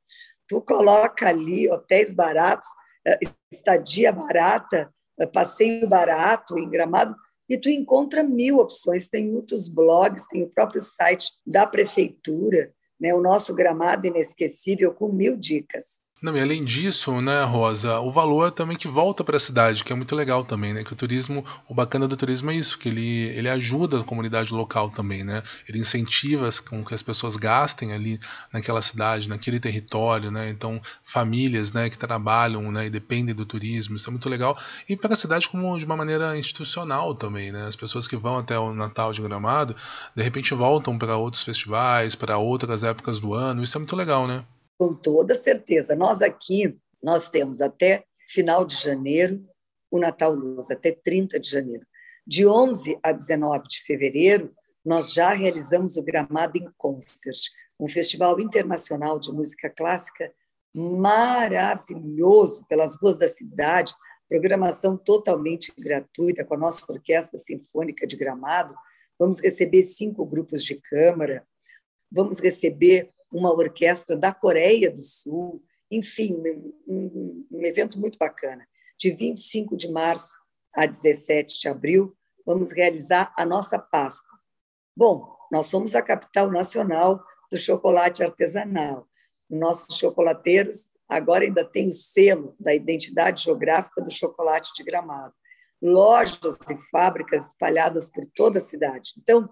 tu 0.47 0.61
coloca 0.61 1.27
ali 1.27 1.69
hotéis 1.69 2.13
baratos, 2.13 2.67
ah, 3.07 3.19
estadia 3.51 4.11
barata, 4.11 4.91
ah, 5.19 5.27
passeio 5.27 5.87
barato 5.87 6.57
em 6.57 6.69
Gramado, 6.69 7.15
e 7.47 7.57
tu 7.57 7.69
encontra 7.69 8.23
mil 8.23 8.57
opções. 8.57 9.09
Tem 9.09 9.27
muitos 9.27 9.67
blogs, 9.67 10.27
tem 10.27 10.43
o 10.43 10.49
próprio 10.49 10.81
site 10.81 11.31
da 11.45 11.65
prefeitura, 11.65 12.73
né, 12.99 13.13
o 13.13 13.21
nosso 13.21 13.53
Gramado 13.53 14.07
Inesquecível, 14.07 14.93
com 14.93 15.11
mil 15.11 15.37
dicas. 15.37 16.03
Não, 16.21 16.35
e 16.35 16.41
além 16.41 16.65
disso, 16.65 17.21
né, 17.21 17.43
Rosa, 17.45 17.99
o 18.01 18.11
valor 18.11 18.51
também 18.51 18.75
que 18.75 18.89
volta 18.89 19.23
para 19.23 19.37
a 19.37 19.39
cidade, 19.39 19.85
que 19.85 19.93
é 19.93 19.95
muito 19.95 20.13
legal 20.13 20.43
também, 20.43 20.73
né? 20.73 20.83
Que 20.83 20.91
o 20.91 20.95
turismo, 20.95 21.45
o 21.65 21.73
bacana 21.73 22.09
do 22.09 22.17
turismo 22.17 22.51
é 22.51 22.55
isso, 22.55 22.77
que 22.77 22.89
ele, 22.89 23.29
ele 23.29 23.47
ajuda 23.47 24.01
a 24.01 24.03
comunidade 24.03 24.53
local 24.53 24.89
também, 24.91 25.23
né? 25.23 25.41
Ele 25.67 25.79
incentiva 25.79 26.49
com 26.67 26.83
que 26.83 26.93
as 26.93 27.01
pessoas 27.01 27.37
gastem 27.37 27.93
ali 27.93 28.19
naquela 28.51 28.81
cidade, 28.81 29.29
naquele 29.29 29.61
território, 29.61 30.29
né? 30.29 30.49
Então, 30.49 30.81
famílias, 31.05 31.71
né, 31.71 31.89
que 31.89 31.97
trabalham, 31.97 32.69
né, 32.69 32.87
e 32.87 32.89
dependem 32.89 33.33
do 33.33 33.45
turismo, 33.45 33.95
isso 33.95 34.09
é 34.09 34.11
muito 34.11 34.27
legal. 34.29 34.57
E 34.89 34.97
para 34.97 35.13
a 35.13 35.17
cidade 35.17 35.47
como 35.47 35.77
de 35.77 35.85
uma 35.85 35.95
maneira 35.95 36.37
institucional 36.37 37.15
também, 37.15 37.49
né? 37.53 37.65
As 37.65 37.77
pessoas 37.77 38.09
que 38.09 38.17
vão 38.17 38.37
até 38.37 38.59
o 38.59 38.73
Natal 38.73 39.13
de 39.13 39.21
Gramado, 39.21 39.73
de 40.13 40.21
repente 40.21 40.53
voltam 40.53 40.97
para 40.97 41.15
outros 41.15 41.43
festivais, 41.43 42.13
para 42.13 42.37
outras 42.37 42.83
épocas 42.83 43.21
do 43.21 43.33
ano, 43.33 43.63
isso 43.63 43.77
é 43.77 43.79
muito 43.79 43.95
legal, 43.95 44.27
né? 44.27 44.43
Com 44.79 44.95
toda 44.95 45.35
certeza. 45.35 45.93
Nós 45.93 46.21
aqui, 46.21 46.79
nós 47.03 47.29
temos 47.29 47.59
até 47.59 48.05
final 48.25 48.63
de 48.63 48.75
janeiro 48.75 49.45
o 49.91 49.99
Natal 49.99 50.31
Luz, 50.31 50.71
até 50.71 50.93
30 50.93 51.37
de 51.37 51.49
janeiro. 51.49 51.85
De 52.25 52.47
11 52.47 52.97
a 53.03 53.11
19 53.11 53.67
de 53.67 53.83
fevereiro, 53.83 54.55
nós 54.85 55.11
já 55.11 55.33
realizamos 55.33 55.97
o 55.97 56.01
Gramado 56.03 56.57
em 56.57 56.71
Concert, 56.77 57.37
um 57.77 57.89
festival 57.89 58.39
internacional 58.39 59.19
de 59.19 59.33
música 59.33 59.69
clássica 59.69 60.31
maravilhoso 60.73 62.65
pelas 62.69 62.95
ruas 62.95 63.17
da 63.17 63.27
cidade, 63.27 63.93
programação 64.29 64.95
totalmente 64.95 65.73
gratuita 65.77 66.45
com 66.45 66.53
a 66.53 66.57
nossa 66.57 66.89
Orquestra 66.89 67.37
Sinfônica 67.37 68.07
de 68.07 68.15
Gramado. 68.15 68.73
Vamos 69.19 69.41
receber 69.41 69.83
cinco 69.83 70.25
grupos 70.25 70.63
de 70.63 70.75
câmara, 70.75 71.45
vamos 72.09 72.39
receber 72.39 73.11
uma 73.31 73.51
orquestra 73.51 74.17
da 74.17 74.33
Coreia 74.33 74.91
do 74.91 75.03
Sul, 75.03 75.63
enfim, 75.91 76.35
um, 76.87 77.45
um, 77.51 77.65
evento 77.65 77.99
muito 77.99 78.17
bacana. 78.17 78.67
De 78.97 79.11
25 79.11 79.77
de 79.77 79.91
março 79.91 80.37
a 80.73 80.85
17 80.85 81.59
de 81.59 81.67
abril, 81.67 82.15
vamos 82.45 82.71
realizar 82.71 83.33
a 83.37 83.45
nossa 83.45 83.79
Páscoa. 83.79 84.37
Bom, 84.95 85.35
nós 85.51 85.67
somos 85.67 85.95
a 85.95 86.01
capital 86.01 86.51
nacional 86.51 87.23
do 87.51 87.57
chocolate 87.57 88.23
artesanal. 88.23 89.07
Nossos 89.49 89.97
chocolateiros 89.97 90.89
agora 91.07 91.43
ainda 91.43 91.65
têm 91.65 91.87
o 91.87 91.93
selo 91.93 92.55
da 92.59 92.73
identidade 92.73 93.43
geográfica 93.43 94.01
do 94.01 94.11
chocolate 94.11 94.71
de 94.75 94.83
Gramado. 94.83 95.33
Lojas 95.81 96.57
e 96.69 96.77
fábricas 96.91 97.47
espalhadas 97.47 98.09
por 98.09 98.25
toda 98.35 98.59
a 98.59 98.61
cidade. 98.61 99.13
Então, 99.17 99.49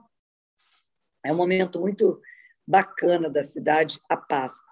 é 1.25 1.31
um 1.31 1.37
momento 1.37 1.79
muito 1.79 2.21
bacana 2.67 3.29
da 3.29 3.43
cidade, 3.43 3.99
a 4.09 4.17
Páscoa. 4.17 4.67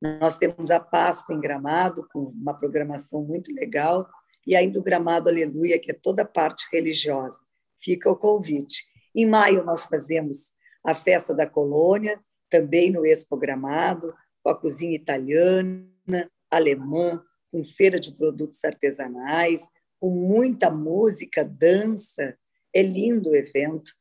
Nós 0.00 0.36
temos 0.36 0.70
a 0.70 0.78
Páscoa 0.78 1.34
em 1.34 1.40
Gramado, 1.40 2.06
com 2.12 2.20
uma 2.20 2.54
programação 2.54 3.22
muito 3.22 3.52
legal, 3.52 4.08
e 4.46 4.54
ainda 4.54 4.78
o 4.78 4.82
Gramado 4.82 5.28
Aleluia, 5.28 5.78
que 5.78 5.90
é 5.90 5.94
toda 5.94 6.22
a 6.22 6.26
parte 6.26 6.66
religiosa. 6.72 7.40
Fica 7.80 8.10
o 8.10 8.16
convite. 8.16 8.84
Em 9.14 9.26
maio, 9.26 9.64
nós 9.64 9.86
fazemos 9.86 10.52
a 10.86 10.94
Festa 10.94 11.34
da 11.34 11.46
Colônia, 11.46 12.20
também 12.48 12.90
no 12.90 13.04
Expo 13.04 13.36
Gramado, 13.36 14.14
com 14.42 14.50
a 14.50 14.58
cozinha 14.58 14.94
italiana, 14.94 16.30
alemã, 16.50 17.22
com 17.50 17.64
feira 17.64 17.98
de 17.98 18.12
produtos 18.14 18.64
artesanais, 18.64 19.68
com 20.00 20.10
muita 20.10 20.70
música, 20.70 21.44
dança. 21.44 22.36
É 22.74 22.82
lindo 22.82 23.30
o 23.30 23.36
evento 23.36 23.92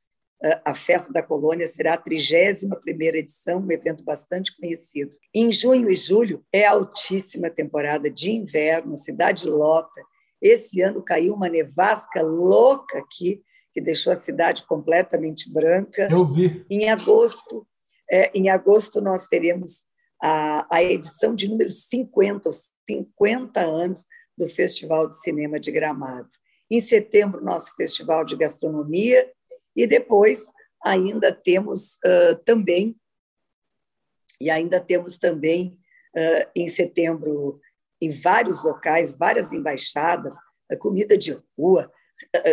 a 0.65 0.75
Festa 0.75 1.11
da 1.11 1.23
Colônia 1.23 1.67
será 1.67 1.95
a 1.95 2.03
31ª 2.03 3.15
edição, 3.15 3.59
um 3.59 3.71
evento 3.71 4.03
bastante 4.03 4.55
conhecido. 4.55 5.17
Em 5.33 5.51
junho 5.51 5.89
e 5.89 5.95
julho 5.95 6.43
é 6.53 6.65
a 6.65 6.71
altíssima 6.71 7.49
temporada 7.49 8.09
de 8.09 8.31
inverno, 8.31 8.93
a 8.93 8.97
cidade 8.97 9.47
lota. 9.47 10.01
Esse 10.41 10.81
ano 10.81 11.03
caiu 11.03 11.33
uma 11.33 11.49
nevasca 11.49 12.21
louca 12.21 12.99
aqui, 12.99 13.41
que 13.73 13.81
deixou 13.81 14.13
a 14.13 14.15
cidade 14.15 14.65
completamente 14.67 15.51
branca. 15.51 16.07
Eu 16.11 16.25
vi. 16.25 16.65
Em 16.69 16.89
agosto, 16.89 17.67
é, 18.09 18.31
em 18.37 18.49
agosto 18.49 19.01
nós 19.01 19.27
teremos 19.27 19.83
a, 20.21 20.67
a 20.71 20.83
edição 20.83 21.33
de 21.33 21.47
número 21.47 21.69
50, 21.69 22.49
os 22.49 22.69
50 22.87 23.59
anos 23.59 24.05
do 24.37 24.47
Festival 24.47 25.07
de 25.07 25.19
Cinema 25.19 25.59
de 25.59 25.71
Gramado. 25.71 26.29
Em 26.69 26.81
setembro, 26.81 27.43
nosso 27.43 27.75
Festival 27.75 28.23
de 28.23 28.35
Gastronomia, 28.35 29.27
e 29.77 29.85
depois 29.85 30.51
ainda 30.83 31.31
temos 31.31 31.97
uh, 32.03 32.35
também, 32.43 32.99
e 34.41 34.49
ainda 34.49 34.79
temos 34.79 35.17
também 35.17 35.79
uh, 36.15 36.49
em 36.55 36.67
setembro, 36.67 37.61
em 38.01 38.09
vários 38.09 38.63
locais, 38.63 39.15
várias 39.15 39.53
embaixadas, 39.53 40.35
comida 40.79 41.17
de 41.17 41.39
rua, 41.57 41.89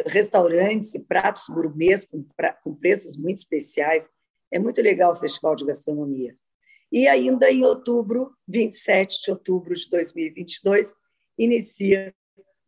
restaurantes 0.06 0.94
e 0.94 1.00
pratos 1.00 1.46
gourmets 1.48 2.06
com, 2.06 2.24
com 2.62 2.74
preços 2.74 3.16
muito 3.16 3.38
especiais. 3.38 4.08
É 4.52 4.58
muito 4.58 4.80
legal 4.80 5.12
o 5.12 5.16
Festival 5.16 5.56
de 5.56 5.64
Gastronomia. 5.64 6.36
E 6.92 7.08
ainda 7.08 7.50
em 7.50 7.64
outubro, 7.64 8.36
27 8.46 9.22
de 9.22 9.30
outubro 9.32 9.74
de 9.74 9.88
2022, 9.88 10.94
inicia 11.36 12.14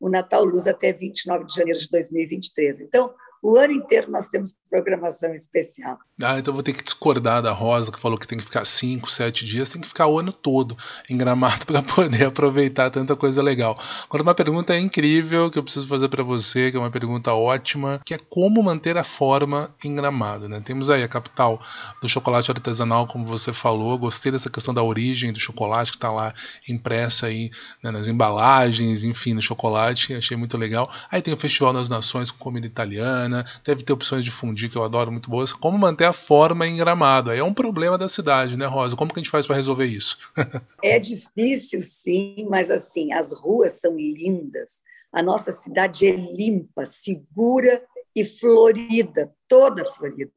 o 0.00 0.08
Natal 0.08 0.44
Luz 0.44 0.66
até 0.66 0.92
29 0.92 1.46
de 1.46 1.54
janeiro 1.54 1.78
de 1.78 1.88
2023. 1.88 2.80
Então, 2.80 3.14
o 3.46 3.56
ano 3.56 3.74
inteiro 3.74 4.10
nós 4.10 4.26
temos 4.26 4.56
programação 4.68 5.32
especial. 5.32 5.96
Ah, 6.20 6.36
então 6.36 6.52
vou 6.52 6.64
ter 6.64 6.72
que 6.72 6.82
discordar 6.82 7.40
da 7.40 7.52
Rosa, 7.52 7.92
que 7.92 8.00
falou 8.00 8.18
que 8.18 8.26
tem 8.26 8.38
que 8.38 8.44
ficar 8.44 8.64
cinco, 8.64 9.08
sete 9.08 9.46
dias, 9.46 9.68
tem 9.68 9.80
que 9.80 9.86
ficar 9.86 10.08
o 10.08 10.18
ano 10.18 10.32
todo 10.32 10.76
em 11.08 11.16
Gramado 11.16 11.64
para 11.66 11.80
poder 11.80 12.24
aproveitar 12.26 12.90
tanta 12.90 13.14
coisa 13.14 13.40
legal. 13.40 13.78
Agora, 14.08 14.24
uma 14.24 14.34
pergunta 14.34 14.76
incrível 14.76 15.48
que 15.48 15.58
eu 15.60 15.62
preciso 15.62 15.86
fazer 15.86 16.08
para 16.08 16.24
você, 16.24 16.72
que 16.72 16.76
é 16.76 16.80
uma 16.80 16.90
pergunta 16.90 17.32
ótima, 17.34 18.00
que 18.04 18.14
é 18.14 18.18
como 18.18 18.60
manter 18.60 18.98
a 18.98 19.04
forma 19.04 19.72
em 19.84 19.94
Gramado. 19.94 20.48
Né? 20.48 20.60
Temos 20.64 20.90
aí 20.90 21.04
a 21.04 21.08
capital 21.08 21.62
do 22.02 22.08
chocolate 22.08 22.50
artesanal, 22.50 23.06
como 23.06 23.24
você 23.24 23.52
falou, 23.52 23.96
gostei 23.96 24.32
dessa 24.32 24.50
questão 24.50 24.74
da 24.74 24.82
origem 24.82 25.32
do 25.32 25.38
chocolate 25.38 25.92
que 25.92 25.98
está 25.98 26.10
lá 26.10 26.34
impressa 26.68 27.26
aí 27.26 27.52
né, 27.80 27.92
nas 27.92 28.08
embalagens, 28.08 29.04
enfim, 29.04 29.34
no 29.34 29.42
chocolate, 29.42 30.14
achei 30.14 30.36
muito 30.36 30.58
legal. 30.58 30.90
Aí 31.08 31.22
tem 31.22 31.32
o 31.32 31.36
Festival 31.36 31.72
das 31.72 31.88
Nações 31.88 32.32
com 32.32 32.38
comida 32.38 32.66
italiana, 32.66 33.35
deve 33.64 33.82
ter 33.82 33.92
opções 33.92 34.24
de 34.24 34.30
fundir 34.30 34.70
que 34.70 34.76
eu 34.76 34.84
adoro 34.84 35.10
muito 35.10 35.30
boas. 35.30 35.52
Como 35.52 35.78
manter 35.78 36.04
a 36.04 36.12
forma 36.12 36.66
em 36.66 36.76
gramado? 36.76 37.30
Aí 37.30 37.38
é 37.38 37.44
um 37.44 37.54
problema 37.54 37.98
da 37.98 38.08
cidade, 38.08 38.56
né, 38.56 38.66
Rosa? 38.66 38.96
Como 38.96 39.12
que 39.12 39.18
a 39.18 39.22
gente 39.22 39.30
faz 39.30 39.46
para 39.46 39.56
resolver 39.56 39.86
isso? 39.86 40.18
é 40.82 40.98
difícil, 40.98 41.80
sim, 41.82 42.46
mas 42.48 42.70
assim, 42.70 43.12
as 43.12 43.32
ruas 43.32 43.72
são 43.80 43.96
lindas. 43.96 44.82
A 45.12 45.22
nossa 45.22 45.52
cidade 45.52 46.06
é 46.06 46.12
limpa, 46.12 46.84
segura 46.84 47.82
e 48.14 48.24
Florida, 48.24 49.32
toda 49.48 49.84
Florida. 49.84 50.32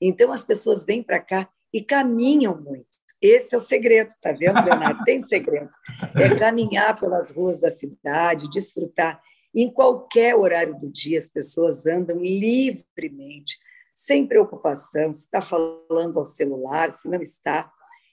Então 0.00 0.32
as 0.32 0.42
pessoas 0.42 0.84
vêm 0.84 1.02
para 1.02 1.20
cá 1.20 1.48
e 1.72 1.82
caminham 1.82 2.60
muito. 2.60 3.00
Esse 3.20 3.54
é 3.54 3.58
o 3.58 3.60
segredo, 3.60 4.14
tá 4.20 4.32
vendo, 4.32 4.64
Leonardo? 4.64 5.04
Tem 5.04 5.22
segredo. 5.22 5.68
É 6.14 6.34
caminhar 6.38 6.98
pelas 6.98 7.32
ruas 7.32 7.60
da 7.60 7.70
cidade, 7.70 8.48
desfrutar. 8.48 9.20
Em 9.54 9.70
qualquer 9.70 10.36
horário 10.36 10.78
do 10.78 10.90
dia, 10.90 11.18
as 11.18 11.28
pessoas 11.28 11.86
andam 11.86 12.18
livremente, 12.18 13.58
sem 13.94 14.26
preocupação, 14.26 15.12
se 15.12 15.24
está 15.24 15.42
falando 15.42 16.18
ao 16.18 16.24
celular, 16.24 16.92
se 16.92 17.08
não 17.08 17.20
está. 17.20 17.70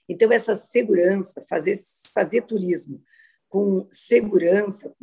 Então, 0.08 0.32
essa 0.32 0.56
segurança, 0.56 1.44
fazer, 1.48 1.78
fazer 2.12 2.42
turismo 2.42 3.02
com 3.48 3.86
segurança, 3.90 4.94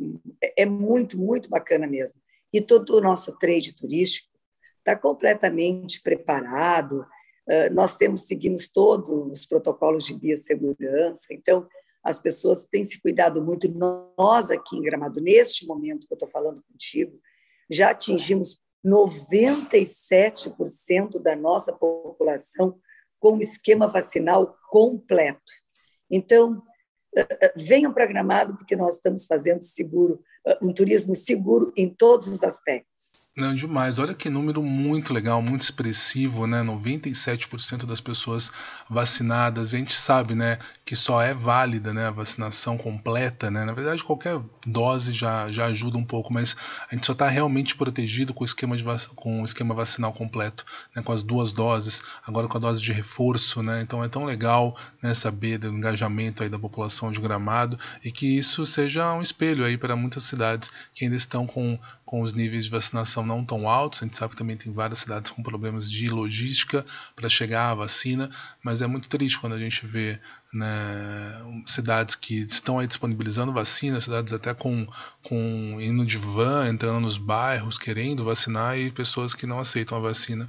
é 0.56 0.64
muito, 0.64 1.18
muito 1.18 1.48
bacana 1.48 1.86
mesmo. 1.86 2.20
E 2.52 2.60
todo 2.60 2.96
o 2.96 3.00
nosso 3.00 3.36
trade 3.38 3.74
turístico 3.74 4.28
está 4.78 4.96
completamente 4.96 6.00
preparado, 6.00 7.04
nós 7.72 7.96
temos, 7.96 8.22
seguimos 8.22 8.68
todos 8.68 9.10
os 9.10 9.46
protocolos 9.46 10.04
de 10.04 10.14
biossegurança, 10.14 11.26
então 11.30 11.66
as 12.06 12.18
pessoas 12.20 12.64
têm 12.64 12.84
se 12.84 13.00
cuidado 13.00 13.42
muito. 13.42 13.66
Nós 13.68 14.50
aqui 14.50 14.76
em 14.76 14.82
Gramado, 14.82 15.20
neste 15.20 15.66
momento 15.66 16.06
que 16.06 16.12
eu 16.12 16.16
estou 16.16 16.28
falando 16.28 16.62
contigo, 16.70 17.18
já 17.68 17.90
atingimos 17.90 18.62
97% 18.86 21.20
da 21.20 21.34
nossa 21.34 21.72
população 21.72 22.78
com 23.18 23.36
o 23.36 23.40
esquema 23.40 23.88
vacinal 23.88 24.56
completo. 24.70 25.52
Então, 26.08 26.62
venham 27.56 27.92
para 27.92 28.06
Gramado, 28.06 28.56
porque 28.56 28.76
nós 28.76 28.94
estamos 28.94 29.26
fazendo 29.26 29.62
seguro, 29.62 30.22
um 30.62 30.72
turismo 30.72 31.12
seguro 31.14 31.72
em 31.76 31.92
todos 31.92 32.28
os 32.28 32.44
aspectos. 32.44 33.25
Não, 33.38 33.54
demais. 33.54 33.98
Olha 33.98 34.14
que 34.14 34.30
número 34.30 34.62
muito 34.62 35.12
legal, 35.12 35.42
muito 35.42 35.60
expressivo, 35.60 36.46
né? 36.46 36.62
97% 36.62 37.84
das 37.84 38.00
pessoas 38.00 38.50
vacinadas. 38.88 39.74
A 39.74 39.76
gente 39.76 39.92
sabe, 39.92 40.34
né, 40.34 40.58
que 40.86 40.96
só 40.96 41.20
é 41.20 41.34
válida, 41.34 41.92
né, 41.92 42.06
a 42.06 42.10
vacinação 42.10 42.78
completa, 42.78 43.50
né? 43.50 43.66
Na 43.66 43.74
verdade, 43.74 44.02
qualquer 44.02 44.40
dose 44.66 45.12
já, 45.12 45.52
já 45.52 45.66
ajuda 45.66 45.98
um 45.98 46.04
pouco, 46.04 46.32
mas 46.32 46.56
a 46.90 46.94
gente 46.94 47.04
só 47.04 47.12
está 47.12 47.28
realmente 47.28 47.76
protegido 47.76 48.32
com 48.32 48.42
o 48.42 48.46
esquema 48.46 48.74
de 48.74 48.82
com 49.14 49.42
o 49.42 49.44
esquema 49.44 49.74
vacinal 49.74 50.14
completo, 50.14 50.64
né, 50.94 51.02
com 51.02 51.12
as 51.12 51.22
duas 51.22 51.52
doses, 51.52 52.02
agora 52.26 52.48
com 52.48 52.56
a 52.56 52.60
dose 52.60 52.80
de 52.80 52.90
reforço, 52.90 53.62
né? 53.62 53.82
Então 53.82 54.02
é 54.02 54.08
tão 54.08 54.24
legal, 54.24 54.78
né, 55.02 55.12
saber 55.12 55.58
do 55.58 55.68
engajamento 55.68 56.42
aí 56.42 56.48
da 56.48 56.58
população 56.58 57.12
de 57.12 57.20
Gramado 57.20 57.78
e 58.02 58.10
que 58.10 58.38
isso 58.38 58.64
seja 58.64 59.12
um 59.12 59.20
espelho 59.20 59.62
aí 59.62 59.76
para 59.76 59.94
muitas 59.94 60.22
cidades 60.22 60.70
que 60.94 61.04
ainda 61.04 61.16
estão 61.16 61.46
com, 61.46 61.78
com 62.02 62.22
os 62.22 62.32
níveis 62.32 62.64
de 62.64 62.70
vacinação 62.70 63.25
não 63.26 63.44
tão 63.44 63.68
altos. 63.68 64.02
A 64.02 64.06
gente 64.06 64.16
sabe 64.16 64.32
que 64.32 64.38
também 64.38 64.56
tem 64.56 64.72
várias 64.72 65.00
cidades 65.00 65.30
com 65.30 65.42
problemas 65.42 65.90
de 65.90 66.08
logística 66.08 66.86
para 67.14 67.28
chegar 67.28 67.70
à 67.70 67.74
vacina, 67.74 68.30
mas 68.62 68.80
é 68.80 68.86
muito 68.86 69.08
triste 69.08 69.38
quando 69.38 69.54
a 69.54 69.58
gente 69.58 69.84
vê 69.86 70.18
né, 70.52 70.66
cidades 71.66 72.14
que 72.14 72.38
estão 72.38 72.78
aí 72.78 72.86
disponibilizando 72.86 73.52
vacina, 73.52 74.00
cidades 74.00 74.32
até 74.32 74.54
com, 74.54 74.86
com 75.22 75.78
indo 75.80 76.06
de 76.06 76.16
van, 76.16 76.68
entrando 76.68 77.00
nos 77.00 77.18
bairros, 77.18 77.78
querendo 77.78 78.24
vacinar, 78.24 78.78
e 78.78 78.90
pessoas 78.90 79.34
que 79.34 79.46
não 79.46 79.58
aceitam 79.58 79.98
a 79.98 80.00
vacina 80.00 80.48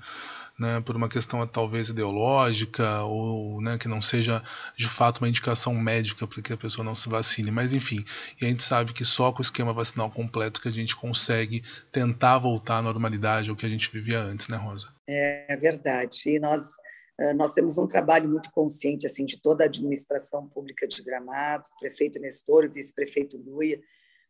né, 0.59 0.81
por 0.81 0.95
uma 0.95 1.07
questão 1.07 1.45
talvez 1.47 1.89
ideológica 1.89 3.01
ou 3.03 3.61
né, 3.61 3.77
que 3.77 3.87
não 3.87 4.01
seja 4.01 4.43
de 4.75 4.87
fato 4.87 5.19
uma 5.19 5.29
indicação 5.29 5.73
médica 5.75 6.25
para 6.27 6.41
que 6.41 6.53
a 6.53 6.57
pessoa 6.57 6.83
não 6.83 6.95
se 6.95 7.07
vacine. 7.09 7.51
Mas 7.51 7.73
enfim, 7.73 8.03
e 8.41 8.45
a 8.45 8.49
gente 8.49 8.63
sabe 8.63 8.93
que 8.93 9.05
só 9.05 9.31
com 9.31 9.39
o 9.39 9.41
esquema 9.41 9.73
vacinal 9.73 10.09
completo 10.09 10.61
que 10.61 10.67
a 10.67 10.71
gente 10.71 10.95
consegue 10.95 11.63
tentar 11.91 12.39
voltar 12.39 12.77
à 12.77 12.81
normalidade 12.81 13.49
ao 13.49 13.55
que 13.55 13.65
a 13.65 13.69
gente 13.69 13.91
vivia 13.91 14.19
antes, 14.19 14.47
né, 14.47 14.57
Rosa? 14.57 14.89
É 15.07 15.55
verdade. 15.57 16.23
E 16.25 16.39
nós 16.39 16.77
eh, 17.19 17.33
nós 17.33 17.53
temos 17.53 17.77
um 17.77 17.87
trabalho 17.87 18.29
muito 18.29 18.51
consciente 18.51 19.07
assim 19.07 19.25
de 19.25 19.41
toda 19.41 19.63
a 19.63 19.67
administração 19.67 20.47
pública 20.47 20.87
de 20.87 21.01
Gramado, 21.03 21.65
prefeito 21.79 22.19
Nestor, 22.19 22.69
vice-prefeito 22.69 23.37
Luia, 23.37 23.79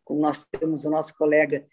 como 0.03 0.21
nós 0.21 0.45
temos 0.59 0.85
o 0.85 0.89
nosso 0.89 1.15
colega 1.15 1.65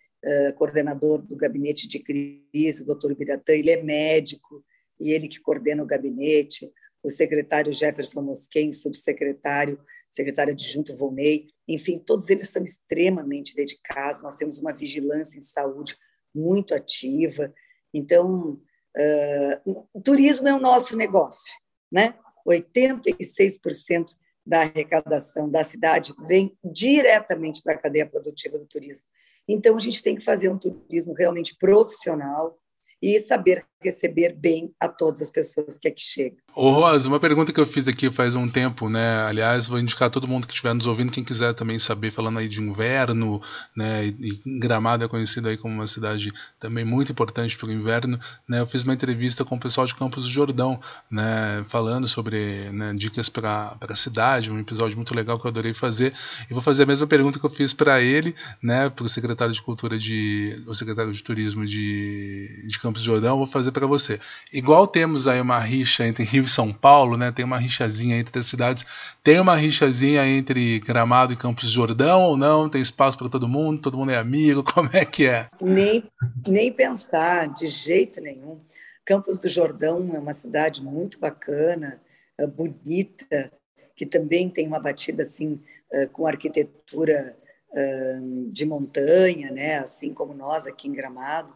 coordenador 0.57 1.23
do 1.23 1.37
gabinete 1.37 1.87
de 1.87 1.99
crise, 1.99 2.83
o 2.83 2.87
doutor 2.87 3.15
Biratã, 3.15 3.53
ele 3.53 3.71
é 3.71 3.83
médico 3.83 4.65
e 4.99 5.11
ele 5.11 5.29
que 5.29 5.41
coordena 5.41 5.83
o 5.83 5.87
gabinete, 5.87 6.73
o 7.03 7.11
secretário 7.11 7.73
Jefferson 7.73 8.23
Mosquen, 8.23 8.73
subsecretário, 8.73 9.79
secretário 10.09 10.53
adjunto 10.53 10.97
Volney, 10.97 11.49
enfim, 11.69 11.99
todos 11.99 12.31
eles 12.31 12.49
são 12.49 12.63
extremamente 12.63 13.55
dedicados, 13.55 14.23
nós 14.23 14.37
temos 14.37 14.59
uma 14.59 14.73
vigilância 14.73 15.37
em 15.37 15.43
saúde 15.43 15.97
muito 16.35 16.75
ativa, 16.75 17.53
então, 17.95 18.61
uh, 18.97 19.87
o 19.95 20.01
turismo 20.01 20.49
é 20.49 20.55
o 20.55 20.61
nosso 20.61 20.97
negócio, 20.97 21.55
né? 21.91 22.19
86% 22.47 24.17
da 24.45 24.63
arrecadação 24.63 25.49
da 25.49 25.65
cidade 25.65 26.13
vem 26.27 26.59
diretamente 26.63 27.63
da 27.65 27.79
cadeia 27.79 28.05
produtiva 28.05 28.59
do 28.59 28.67
turismo. 28.67 29.07
Então, 29.49 29.77
a 29.77 29.81
gente 29.81 30.03
tem 30.03 30.17
que 30.17 30.25
fazer 30.25 30.49
um 30.49 30.59
turismo 30.59 31.15
realmente 31.15 31.57
profissional 31.59 32.59
e 33.03 33.19
saber 33.21 33.67
receber 33.85 34.35
bem 34.35 34.73
a 34.81 34.89
todas 34.89 35.23
as 35.23 35.31
pessoas 35.31 35.79
que 35.79 35.89
aqui 35.89 36.03
chegam. 36.03 36.39
Ô 36.57 36.71
Rosa, 36.71 37.09
uma 37.09 37.19
pergunta 37.19 37.53
que 37.53 37.59
eu 37.59 37.67
fiz 37.67 37.89
aqui 37.89 38.11
faz 38.13 38.37
um 38.37 38.49
tempo, 38.49 38.89
né? 38.89 39.23
Aliás, 39.25 39.67
vou 39.67 39.79
indicar 39.79 40.07
a 40.07 40.11
todo 40.11 40.29
mundo 40.29 40.47
que 40.47 40.53
estiver 40.53 40.73
nos 40.73 40.87
ouvindo, 40.87 41.11
quem 41.11 41.25
quiser 41.25 41.53
também 41.53 41.81
saber, 41.81 42.13
falando 42.13 42.39
aí 42.39 42.49
de 42.49 42.61
inverno, 42.61 43.43
né? 43.77 44.07
E 44.07 44.41
Gramado 44.59 45.05
é 45.05 45.09
conhecido 45.09 45.49
aí 45.49 45.57
como 45.57 45.75
uma 45.75 45.87
cidade 45.89 46.33
também 46.61 46.85
muito 46.85 47.11
importante 47.11 47.57
para 47.57 47.69
o 47.69 47.73
inverno, 47.73 48.21
né? 48.49 48.61
Eu 48.61 48.67
fiz 48.67 48.85
uma 48.85 48.95
entrevista 48.95 49.45
com 49.45 49.57
o 49.57 49.61
pessoal 49.61 49.85
de 49.85 49.97
Campos 49.97 50.23
do 50.23 50.31
Jordão, 50.31 50.81
né? 51.11 51.65
Falando 51.69 52.07
sobre 52.07 52.71
né, 52.71 52.95
dicas 52.95 53.29
para 53.29 53.77
a 53.81 53.97
cidade, 53.97 54.53
um 54.53 54.61
episódio 54.61 54.97
muito 54.97 55.15
legal 55.15 55.41
que 55.41 55.47
eu 55.47 55.51
adorei 55.51 55.75
fazer. 55.75 56.15
E 56.49 56.55
vou 56.55 56.63
fazer 56.63 56.85
a 56.85 56.87
mesma 56.87 57.07
pergunta 57.07 57.39
que 57.39 57.45
eu 57.45 57.51
fiz 57.51 57.75
para 57.75 58.01
ele, 58.01 58.35
né? 58.63 58.89
Para 58.89 59.05
o 59.05 59.09
secretário 59.09 59.53
de 59.53 59.61
Cultura 59.61 59.99
de, 59.99 60.63
o 60.69 60.75
secretário 60.75 61.13
de 61.13 61.23
Turismo 61.23 61.67
de, 61.67 62.65
de 62.67 62.79
Campos 62.79 63.03
do 63.03 63.07
Jordão, 63.07 63.37
vou 63.37 63.47
fazer 63.47 63.73
para 63.75 63.87
você. 63.87 64.19
Igual 64.51 64.87
temos 64.87 65.29
aí 65.29 65.41
uma 65.41 65.59
rixa 65.59 66.07
entre 66.07 66.25
Rio 66.25 66.45
e 66.45 66.49
São 66.49 66.73
Paulo, 66.73 67.19
né? 67.19 67.31
Tem 67.31 67.45
uma 67.45 67.59
rixazinha 67.59 68.19
entre 68.19 68.39
as 68.39 68.47
cidades. 68.47 68.87
Tem 69.23 69.39
uma 69.39 69.57
rixazinha 69.57 70.27
entre 70.27 70.81
Gramado 70.81 71.35
e 71.35 71.37
Campos 71.37 71.65
de 71.69 71.75
Jordão 71.75 72.23
ou 72.23 72.37
não? 72.37 72.69
Tem 72.69 72.81
espaço 72.81 73.19
para 73.19 73.29
todo 73.29 73.47
mundo? 73.47 73.83
Todo 73.83 73.99
mundo 73.99 74.13
é 74.13 74.17
amigo? 74.17 74.65
Como 74.73 74.89
é 74.93 75.05
que 75.05 75.27
é? 75.27 75.49
Nem, 75.61 76.05
nem 76.47 76.73
pensar, 76.73 77.49
de 77.49 77.67
jeito 77.67 78.21
nenhum. 78.21 78.61
Campos 79.05 79.39
do 79.39 79.49
Jordão 79.49 80.15
é 80.15 80.19
uma 80.19 80.33
cidade 80.33 80.83
muito 80.83 81.19
bacana, 81.19 82.01
é 82.39 82.47
bonita, 82.47 83.53
que 83.95 84.07
também 84.07 84.49
tem 84.49 84.67
uma 84.67 84.81
batida 84.81 85.23
assim 85.25 85.61
é, 85.93 86.07
com 86.07 86.27
arquitetura 86.27 87.37
é, 87.75 88.19
de 88.51 88.65
montanha, 88.65 89.51
né? 89.51 89.79
Assim 89.79 90.15
como 90.15 90.33
nós 90.33 90.67
aqui 90.67 90.89
em 90.89 90.93
Gramado. 90.93 91.53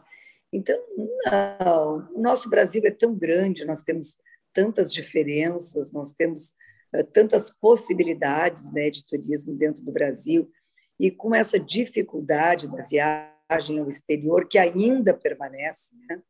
Então, 0.53 0.79
não, 1.27 2.09
o 2.15 2.21
nosso 2.21 2.49
Brasil 2.49 2.83
é 2.85 2.91
tão 2.91 3.15
grande, 3.15 3.65
nós 3.65 3.83
temos 3.83 4.17
tantas 4.53 4.93
diferenças, 4.93 5.93
nós 5.93 6.13
temos 6.15 6.55
uh, 6.95 7.05
tantas 7.13 7.51
possibilidades 7.51 8.73
né, 8.73 8.91
de 8.91 9.07
turismo 9.07 9.55
dentro 9.55 9.85
do 9.85 9.93
Brasil, 9.93 10.51
e 10.99 11.11
com 11.11 11.35
essa 11.35 11.61
dificuldade 11.61 12.67
da 12.67 12.85
viagem 12.85 13.79
ao 13.79 13.89
exterior, 13.89 14.49
que 14.49 14.59
ainda 14.59 15.15
permanece, 15.15 15.95
né, 16.09 16.21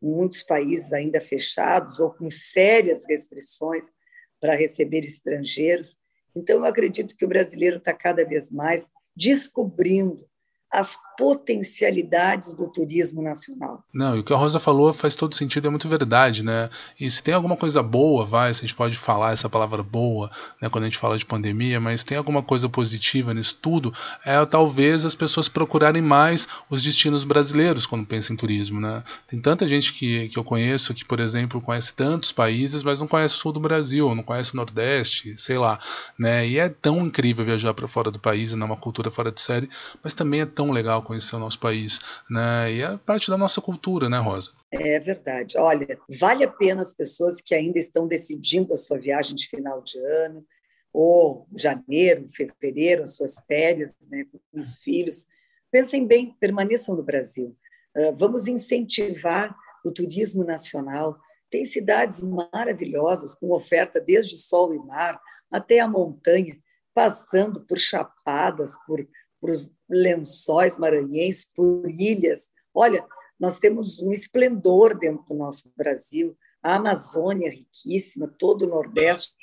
muitos 0.00 0.42
países 0.42 0.92
ainda 0.92 1.20
fechados 1.20 2.00
ou 2.00 2.12
com 2.12 2.28
sérias 2.28 3.04
restrições 3.08 3.86
para 4.40 4.54
receber 4.54 5.04
estrangeiros. 5.04 5.96
Então, 6.34 6.56
eu 6.58 6.64
acredito 6.64 7.16
que 7.16 7.24
o 7.24 7.28
brasileiro 7.28 7.76
está 7.76 7.94
cada 7.94 8.24
vez 8.24 8.50
mais 8.50 8.90
descobrindo 9.14 10.28
as 10.72 10.96
potencialidades 11.18 12.54
do 12.54 12.66
turismo 12.66 13.22
nacional. 13.22 13.84
Não, 13.92 14.16
e 14.16 14.20
o 14.20 14.24
que 14.24 14.32
a 14.32 14.36
Rosa 14.36 14.58
falou 14.58 14.92
faz 14.92 15.14
todo 15.14 15.34
sentido, 15.34 15.66
é 15.66 15.70
muito 15.70 15.86
verdade, 15.86 16.42
né? 16.42 16.70
E 16.98 17.10
se 17.10 17.22
tem 17.22 17.34
alguma 17.34 17.56
coisa 17.56 17.82
boa, 17.82 18.24
vai, 18.24 18.52
se 18.52 18.60
a 18.60 18.62
gente 18.62 18.74
pode 18.74 18.96
falar 18.96 19.32
essa 19.32 19.48
palavra 19.48 19.82
boa, 19.82 20.30
né, 20.60 20.68
quando 20.70 20.84
a 20.84 20.86
gente 20.86 20.98
fala 20.98 21.18
de 21.18 21.26
pandemia, 21.26 21.78
mas 21.78 22.02
tem 22.02 22.16
alguma 22.16 22.42
coisa 22.42 22.68
positiva 22.68 23.34
nisso 23.34 23.58
tudo, 23.60 23.92
é 24.24 24.44
talvez 24.46 25.04
as 25.04 25.14
pessoas 25.14 25.48
procurarem 25.48 26.02
mais 26.02 26.48
os 26.70 26.82
destinos 26.82 27.24
brasileiros 27.24 27.86
quando 27.86 28.06
pensam 28.06 28.34
em 28.34 28.36
turismo, 28.36 28.80
né? 28.80 29.04
Tem 29.26 29.40
tanta 29.40 29.68
gente 29.68 29.92
que, 29.92 30.28
que 30.28 30.38
eu 30.38 30.44
conheço 30.44 30.94
que, 30.94 31.04
por 31.04 31.20
exemplo, 31.20 31.60
conhece 31.60 31.94
tantos 31.94 32.32
países, 32.32 32.82
mas 32.82 32.98
não 32.98 33.06
conhece 33.06 33.34
o 33.34 33.38
sul 33.38 33.52
do 33.52 33.60
Brasil, 33.60 34.14
não 34.14 34.22
conhece 34.22 34.54
o 34.54 34.56
Nordeste, 34.56 35.34
sei 35.36 35.58
lá, 35.58 35.78
né? 36.18 36.48
E 36.48 36.58
é 36.58 36.68
tão 36.68 37.06
incrível 37.06 37.44
viajar 37.44 37.74
para 37.74 37.86
fora 37.86 38.10
do 38.10 38.18
país, 38.18 38.54
né, 38.54 38.64
uma 38.64 38.76
cultura 38.76 39.10
fora 39.10 39.30
de 39.30 39.40
série, 39.40 39.68
mas 40.02 40.14
também 40.14 40.40
é 40.40 40.46
tão 40.46 40.61
tão 40.62 40.70
legal 40.70 41.02
conhecer 41.02 41.34
o 41.34 41.40
nosso 41.40 41.58
país, 41.58 42.00
né? 42.30 42.72
E 42.72 42.82
é 42.82 42.96
parte 42.96 43.28
da 43.28 43.36
nossa 43.36 43.60
cultura, 43.60 44.08
né, 44.08 44.18
Rosa? 44.18 44.52
É 44.70 45.00
verdade. 45.00 45.58
Olha, 45.58 45.98
vale 46.08 46.44
a 46.44 46.48
pena 46.48 46.82
as 46.82 46.92
pessoas 46.92 47.40
que 47.40 47.52
ainda 47.52 47.80
estão 47.80 48.06
decidindo 48.06 48.72
a 48.72 48.76
sua 48.76 48.96
viagem 48.96 49.34
de 49.34 49.48
final 49.48 49.82
de 49.82 49.98
ano, 49.98 50.46
ou 50.92 51.48
janeiro, 51.56 52.26
fevereiro, 52.28 53.02
as 53.02 53.16
suas 53.16 53.40
férias, 53.44 53.92
né, 54.08 54.24
com 54.30 54.60
os 54.60 54.76
filhos. 54.78 55.26
Pensem 55.68 56.06
bem, 56.06 56.36
permaneçam 56.38 56.94
no 56.94 57.02
Brasil. 57.02 57.56
vamos 58.16 58.46
incentivar 58.46 59.54
o 59.84 59.90
turismo 59.90 60.44
nacional. 60.44 61.18
Tem 61.50 61.64
cidades 61.64 62.22
maravilhosas, 62.22 63.34
com 63.34 63.50
oferta 63.50 64.00
desde 64.00 64.38
sol 64.38 64.72
e 64.74 64.78
mar 64.78 65.20
até 65.50 65.80
a 65.80 65.88
montanha, 65.88 66.56
passando 66.94 67.60
por 67.66 67.78
chapadas, 67.78 68.76
por, 68.86 69.04
por 69.42 69.50
lençóis 69.90 70.78
maranhenses, 70.78 71.50
por 71.52 71.90
ilhas. 71.90 72.48
Olha, 72.72 73.04
nós 73.40 73.58
temos 73.58 73.98
um 73.98 74.12
esplendor 74.12 74.96
dentro 74.96 75.24
do 75.26 75.34
nosso 75.34 75.68
Brasil, 75.76 76.36
a 76.62 76.76
Amazônia 76.76 77.50
riquíssima, 77.50 78.32
todo 78.38 78.62
o 78.62 78.68
Nordeste 78.68 79.34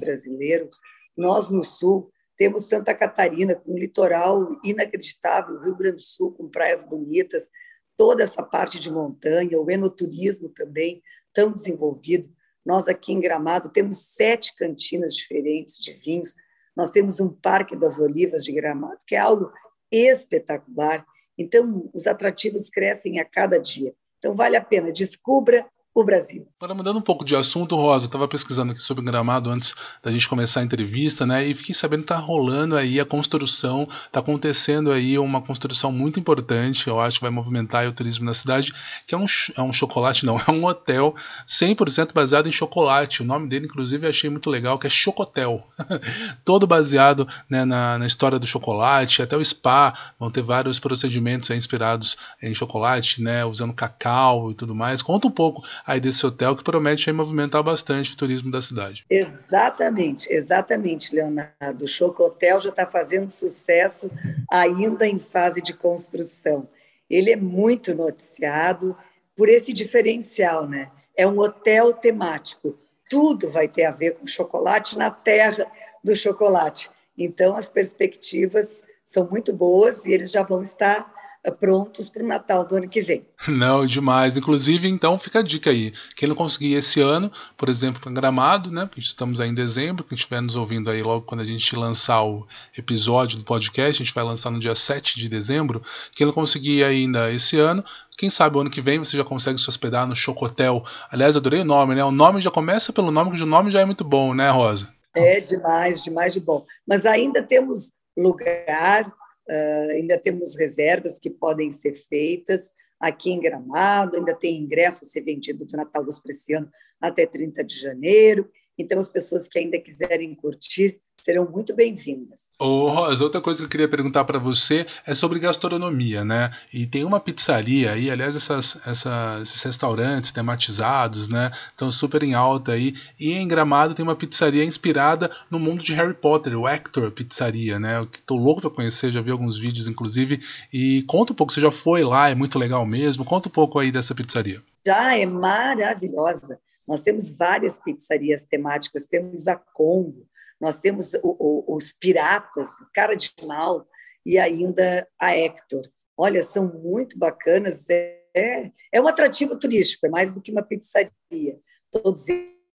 brasileiro. 0.00 0.68
Nós, 1.16 1.50
no 1.50 1.62
Sul, 1.62 2.10
temos 2.36 2.64
Santa 2.64 2.92
Catarina, 2.92 3.54
com 3.54 3.74
um 3.74 3.78
litoral 3.78 4.48
inacreditável, 4.64 5.60
Rio 5.60 5.76
Grande 5.76 5.96
do 5.96 6.02
Sul, 6.02 6.32
com 6.32 6.48
praias 6.48 6.82
bonitas, 6.82 7.48
toda 7.96 8.24
essa 8.24 8.42
parte 8.42 8.80
de 8.80 8.90
montanha, 8.90 9.60
o 9.60 9.70
enoturismo 9.70 10.48
também, 10.48 11.00
tão 11.32 11.52
desenvolvido. 11.52 12.28
Nós 12.66 12.88
aqui 12.88 13.12
em 13.12 13.20
Gramado 13.20 13.70
temos 13.70 14.14
sete 14.14 14.56
cantinas 14.56 15.14
diferentes 15.14 15.76
de 15.78 15.92
vinhos, 15.92 16.34
nós 16.78 16.92
temos 16.92 17.18
um 17.18 17.28
Parque 17.28 17.74
das 17.74 17.98
Olivas 17.98 18.44
de 18.44 18.52
Gramado, 18.52 18.98
que 19.04 19.16
é 19.16 19.18
algo 19.18 19.50
espetacular. 19.90 21.04
Então, 21.36 21.90
os 21.92 22.06
atrativos 22.06 22.70
crescem 22.70 23.18
a 23.18 23.24
cada 23.24 23.58
dia. 23.58 23.92
Então, 24.18 24.36
vale 24.36 24.56
a 24.56 24.64
pena, 24.64 24.92
descubra 24.92 25.68
o 25.94 26.04
Brasil. 26.04 26.46
Agora, 26.60 26.74
mudando 26.74 26.98
um 26.98 27.02
pouco 27.02 27.24
de 27.24 27.34
assunto, 27.34 27.74
Rosa, 27.74 28.06
estava 28.06 28.28
pesquisando 28.28 28.72
aqui 28.72 28.80
sobre 28.80 29.04
gramado 29.04 29.50
antes 29.50 29.74
da 30.02 30.12
gente 30.12 30.28
começar 30.28 30.60
a 30.60 30.62
entrevista, 30.62 31.26
né? 31.26 31.44
E 31.44 31.54
fiquei 31.54 31.74
sabendo 31.74 32.00
que 32.00 32.12
está 32.12 32.16
rolando 32.16 32.76
aí 32.76 33.00
a 33.00 33.04
construção, 33.04 33.88
está 34.06 34.20
acontecendo 34.20 34.92
aí 34.92 35.18
uma 35.18 35.42
construção 35.42 35.90
muito 35.90 36.20
importante, 36.20 36.86
eu 36.86 37.00
acho 37.00 37.18
que 37.18 37.22
vai 37.22 37.30
movimentar 37.30 37.86
o 37.88 37.92
turismo 37.92 38.24
na 38.24 38.34
cidade, 38.34 38.72
que 39.06 39.14
é 39.14 39.18
um, 39.18 39.24
é 39.56 39.62
um 39.62 39.72
chocolate, 39.72 40.24
não, 40.24 40.38
é 40.46 40.50
um 40.50 40.64
hotel 40.64 41.14
100% 41.48 42.12
baseado 42.12 42.48
em 42.48 42.52
chocolate. 42.52 43.22
O 43.22 43.26
nome 43.26 43.48
dele, 43.48 43.66
inclusive, 43.66 44.06
eu 44.06 44.10
achei 44.10 44.30
muito 44.30 44.50
legal, 44.50 44.78
que 44.78 44.86
é 44.86 44.90
Chocotel. 44.90 45.66
Todo 46.44 46.66
baseado 46.66 47.26
né, 47.48 47.64
na, 47.64 47.98
na 47.98 48.06
história 48.06 48.38
do 48.38 48.46
chocolate, 48.46 49.22
até 49.22 49.36
o 49.36 49.44
spa, 49.44 49.94
vão 50.18 50.30
ter 50.30 50.42
vários 50.42 50.78
procedimentos 50.78 51.50
inspirados 51.50 52.16
em 52.42 52.54
chocolate, 52.54 53.22
né? 53.22 53.44
Usando 53.44 53.74
cacau 53.74 54.50
e 54.50 54.54
tudo 54.54 54.74
mais. 54.74 55.02
Conta 55.02 55.26
um 55.26 55.30
pouco 55.30 55.66
aí 55.86 56.00
desse 56.00 56.24
hotel 56.26 56.56
que 56.56 56.64
promete 56.64 57.08
aí 57.08 57.14
movimentar 57.14 57.62
bastante 57.62 58.12
o 58.12 58.16
turismo 58.16 58.50
da 58.50 58.60
cidade. 58.60 59.04
Exatamente, 59.08 60.32
exatamente, 60.32 61.14
Leonardo. 61.14 61.84
O 61.84 61.88
Choco 61.88 62.24
Hotel 62.24 62.60
já 62.60 62.70
está 62.70 62.86
fazendo 62.86 63.30
sucesso 63.30 64.10
ainda 64.50 65.06
em 65.06 65.18
fase 65.18 65.60
de 65.60 65.72
construção. 65.72 66.68
Ele 67.08 67.30
é 67.30 67.36
muito 67.36 67.94
noticiado 67.94 68.96
por 69.36 69.48
esse 69.48 69.72
diferencial, 69.72 70.68
né? 70.68 70.90
É 71.16 71.26
um 71.26 71.38
hotel 71.38 71.92
temático. 71.92 72.78
Tudo 73.08 73.50
vai 73.50 73.68
ter 73.68 73.84
a 73.84 73.92
ver 73.92 74.16
com 74.16 74.26
chocolate 74.26 74.98
na 74.98 75.10
terra 75.10 75.66
do 76.02 76.14
chocolate. 76.14 76.90
Então, 77.16 77.56
as 77.56 77.68
perspectivas 77.68 78.82
são 79.02 79.28
muito 79.28 79.52
boas 79.52 80.04
e 80.04 80.12
eles 80.12 80.30
já 80.30 80.42
vão 80.42 80.60
estar 80.60 81.17
prontos 81.60 82.08
para 82.08 82.22
o 82.22 82.26
Natal 82.26 82.66
do 82.66 82.76
ano 82.76 82.88
que 82.88 83.02
vem. 83.02 83.26
Não, 83.46 83.86
demais. 83.86 84.36
Inclusive, 84.36 84.88
então, 84.88 85.18
fica 85.18 85.38
a 85.38 85.42
dica 85.42 85.70
aí. 85.70 85.92
Quem 86.16 86.28
não 86.28 86.36
conseguir 86.36 86.74
esse 86.74 87.00
ano, 87.00 87.30
por 87.56 87.68
exemplo, 87.68 88.10
em 88.10 88.14
Gramado, 88.14 88.70
né? 88.70 88.86
Porque 88.86 89.00
estamos 89.00 89.40
aí 89.40 89.48
em 89.48 89.54
dezembro, 89.54 90.04
quem 90.04 90.16
estiver 90.16 90.40
nos 90.40 90.56
ouvindo 90.56 90.90
aí 90.90 91.02
logo 91.02 91.24
quando 91.24 91.40
a 91.40 91.44
gente 91.44 91.74
lançar 91.76 92.22
o 92.22 92.46
episódio 92.76 93.38
do 93.38 93.44
podcast, 93.44 94.02
a 94.02 94.04
gente 94.04 94.14
vai 94.14 94.24
lançar 94.24 94.50
no 94.50 94.58
dia 94.58 94.74
7 94.74 95.18
de 95.18 95.28
dezembro. 95.28 95.82
Quem 96.12 96.26
não 96.26 96.34
conseguir 96.34 96.84
ainda 96.84 97.32
esse 97.32 97.58
ano, 97.58 97.84
quem 98.16 98.28
sabe 98.28 98.56
o 98.56 98.60
ano 98.60 98.70
que 98.70 98.80
vem 98.80 98.98
você 98.98 99.16
já 99.16 99.24
consegue 99.24 99.58
se 99.58 99.68
hospedar 99.68 100.06
no 100.06 100.16
Chocotel. 100.16 100.84
Aliás, 101.10 101.36
adorei 101.36 101.60
o 101.60 101.64
nome, 101.64 101.94
né? 101.94 102.04
O 102.04 102.10
nome 102.10 102.40
já 102.40 102.50
começa 102.50 102.92
pelo 102.92 103.10
nome, 103.10 103.36
que 103.36 103.42
o 103.42 103.46
nome 103.46 103.70
já 103.70 103.80
é 103.80 103.84
muito 103.84 104.04
bom, 104.04 104.34
né, 104.34 104.50
Rosa? 104.50 104.92
É 105.14 105.40
demais, 105.40 106.02
demais 106.02 106.34
de 106.34 106.40
bom. 106.40 106.64
Mas 106.86 107.06
ainda 107.06 107.42
temos 107.42 107.92
lugar 108.16 109.12
Uh, 109.48 109.92
ainda 109.92 110.18
temos 110.18 110.56
reservas 110.56 111.18
que 111.18 111.30
podem 111.30 111.72
ser 111.72 111.94
feitas 111.94 112.70
aqui 113.00 113.30
em 113.30 113.40
Gramado, 113.40 114.16
ainda 114.16 114.34
tem 114.34 114.60
ingresso 114.60 115.04
a 115.04 115.08
ser 115.08 115.22
vendido 115.22 115.64
do 115.64 115.76
Natal 115.76 116.04
dos 116.04 116.18
Preciano 116.18 116.70
até 117.00 117.26
30 117.26 117.64
de 117.64 117.78
janeiro. 117.78 118.50
Então, 118.78 118.98
as 118.98 119.08
pessoas 119.08 119.48
que 119.48 119.58
ainda 119.58 119.78
quiserem 119.80 120.34
curtir 120.34 121.00
serão 121.20 121.50
muito 121.50 121.74
bem-vindas. 121.74 122.40
Ô, 122.60 122.88
Rosa, 122.88 123.24
outra 123.24 123.40
coisa 123.40 123.58
que 123.58 123.64
eu 123.64 123.68
queria 123.68 123.88
perguntar 123.88 124.24
para 124.24 124.38
você 124.38 124.86
é 125.06 125.14
sobre 125.14 125.38
gastronomia, 125.38 126.24
né? 126.24 126.50
E 126.72 126.86
tem 126.86 127.04
uma 127.04 127.20
pizzaria 127.20 127.92
aí, 127.92 128.10
aliás, 128.10 128.36
essas, 128.36 128.78
essas, 128.86 129.42
esses 129.42 129.62
restaurantes 129.62 130.32
tematizados, 130.32 131.28
né? 131.28 131.50
Estão 131.70 131.90
super 131.90 132.22
em 132.22 132.34
alta 132.34 132.72
aí. 132.72 132.94
E 133.18 133.32
em 133.32 133.46
Gramado 133.46 133.94
tem 133.94 134.02
uma 134.02 134.16
pizzaria 134.16 134.64
inspirada 134.64 135.30
no 135.50 135.58
mundo 135.58 135.82
de 135.82 135.92
Harry 135.94 136.14
Potter, 136.14 136.58
o 136.58 136.68
Hector 136.68 137.10
Pizzaria, 137.10 137.78
né? 137.78 137.98
Eu 137.98 138.06
tô 138.24 138.36
louco 138.36 138.60
para 138.60 138.70
conhecer, 138.70 139.12
já 139.12 139.20
vi 139.20 139.30
alguns 139.30 139.58
vídeos, 139.58 139.88
inclusive. 139.88 140.40
E 140.72 141.02
conta 141.02 141.32
um 141.32 141.36
pouco, 141.36 141.52
você 141.52 141.60
já 141.60 141.70
foi 141.70 142.04
lá, 142.04 142.30
é 142.30 142.34
muito 142.34 142.58
legal 142.58 142.86
mesmo. 142.86 143.24
Conta 143.24 143.48
um 143.48 143.52
pouco 143.52 143.78
aí 143.78 143.90
dessa 143.90 144.14
pizzaria. 144.14 144.60
Já, 144.86 145.16
é 145.16 145.26
maravilhosa. 145.26 146.58
Nós 146.88 147.02
temos 147.02 147.30
várias 147.30 147.78
pizzarias 147.78 148.46
temáticas, 148.46 149.06
temos 149.06 149.46
a 149.46 149.54
Congo, 149.56 150.26
nós 150.58 150.80
temos 150.80 151.12
o, 151.22 151.36
o, 151.68 151.76
os 151.76 151.92
Piratas, 151.92 152.70
Cara 152.94 153.14
de 153.14 153.30
Mal 153.46 153.86
e 154.24 154.38
ainda 154.38 155.06
a 155.20 155.36
Hector. 155.36 155.86
Olha, 156.16 156.42
são 156.42 156.72
muito 156.72 157.18
bacanas. 157.18 157.88
É, 157.90 158.72
é 158.90 159.00
um 159.00 159.06
atrativo 159.06 159.56
turístico, 159.58 160.06
é 160.06 160.08
mais 160.08 160.32
do 160.32 160.40
que 160.40 160.50
uma 160.50 160.62
pizzaria. 160.62 161.60
Todos 161.90 162.26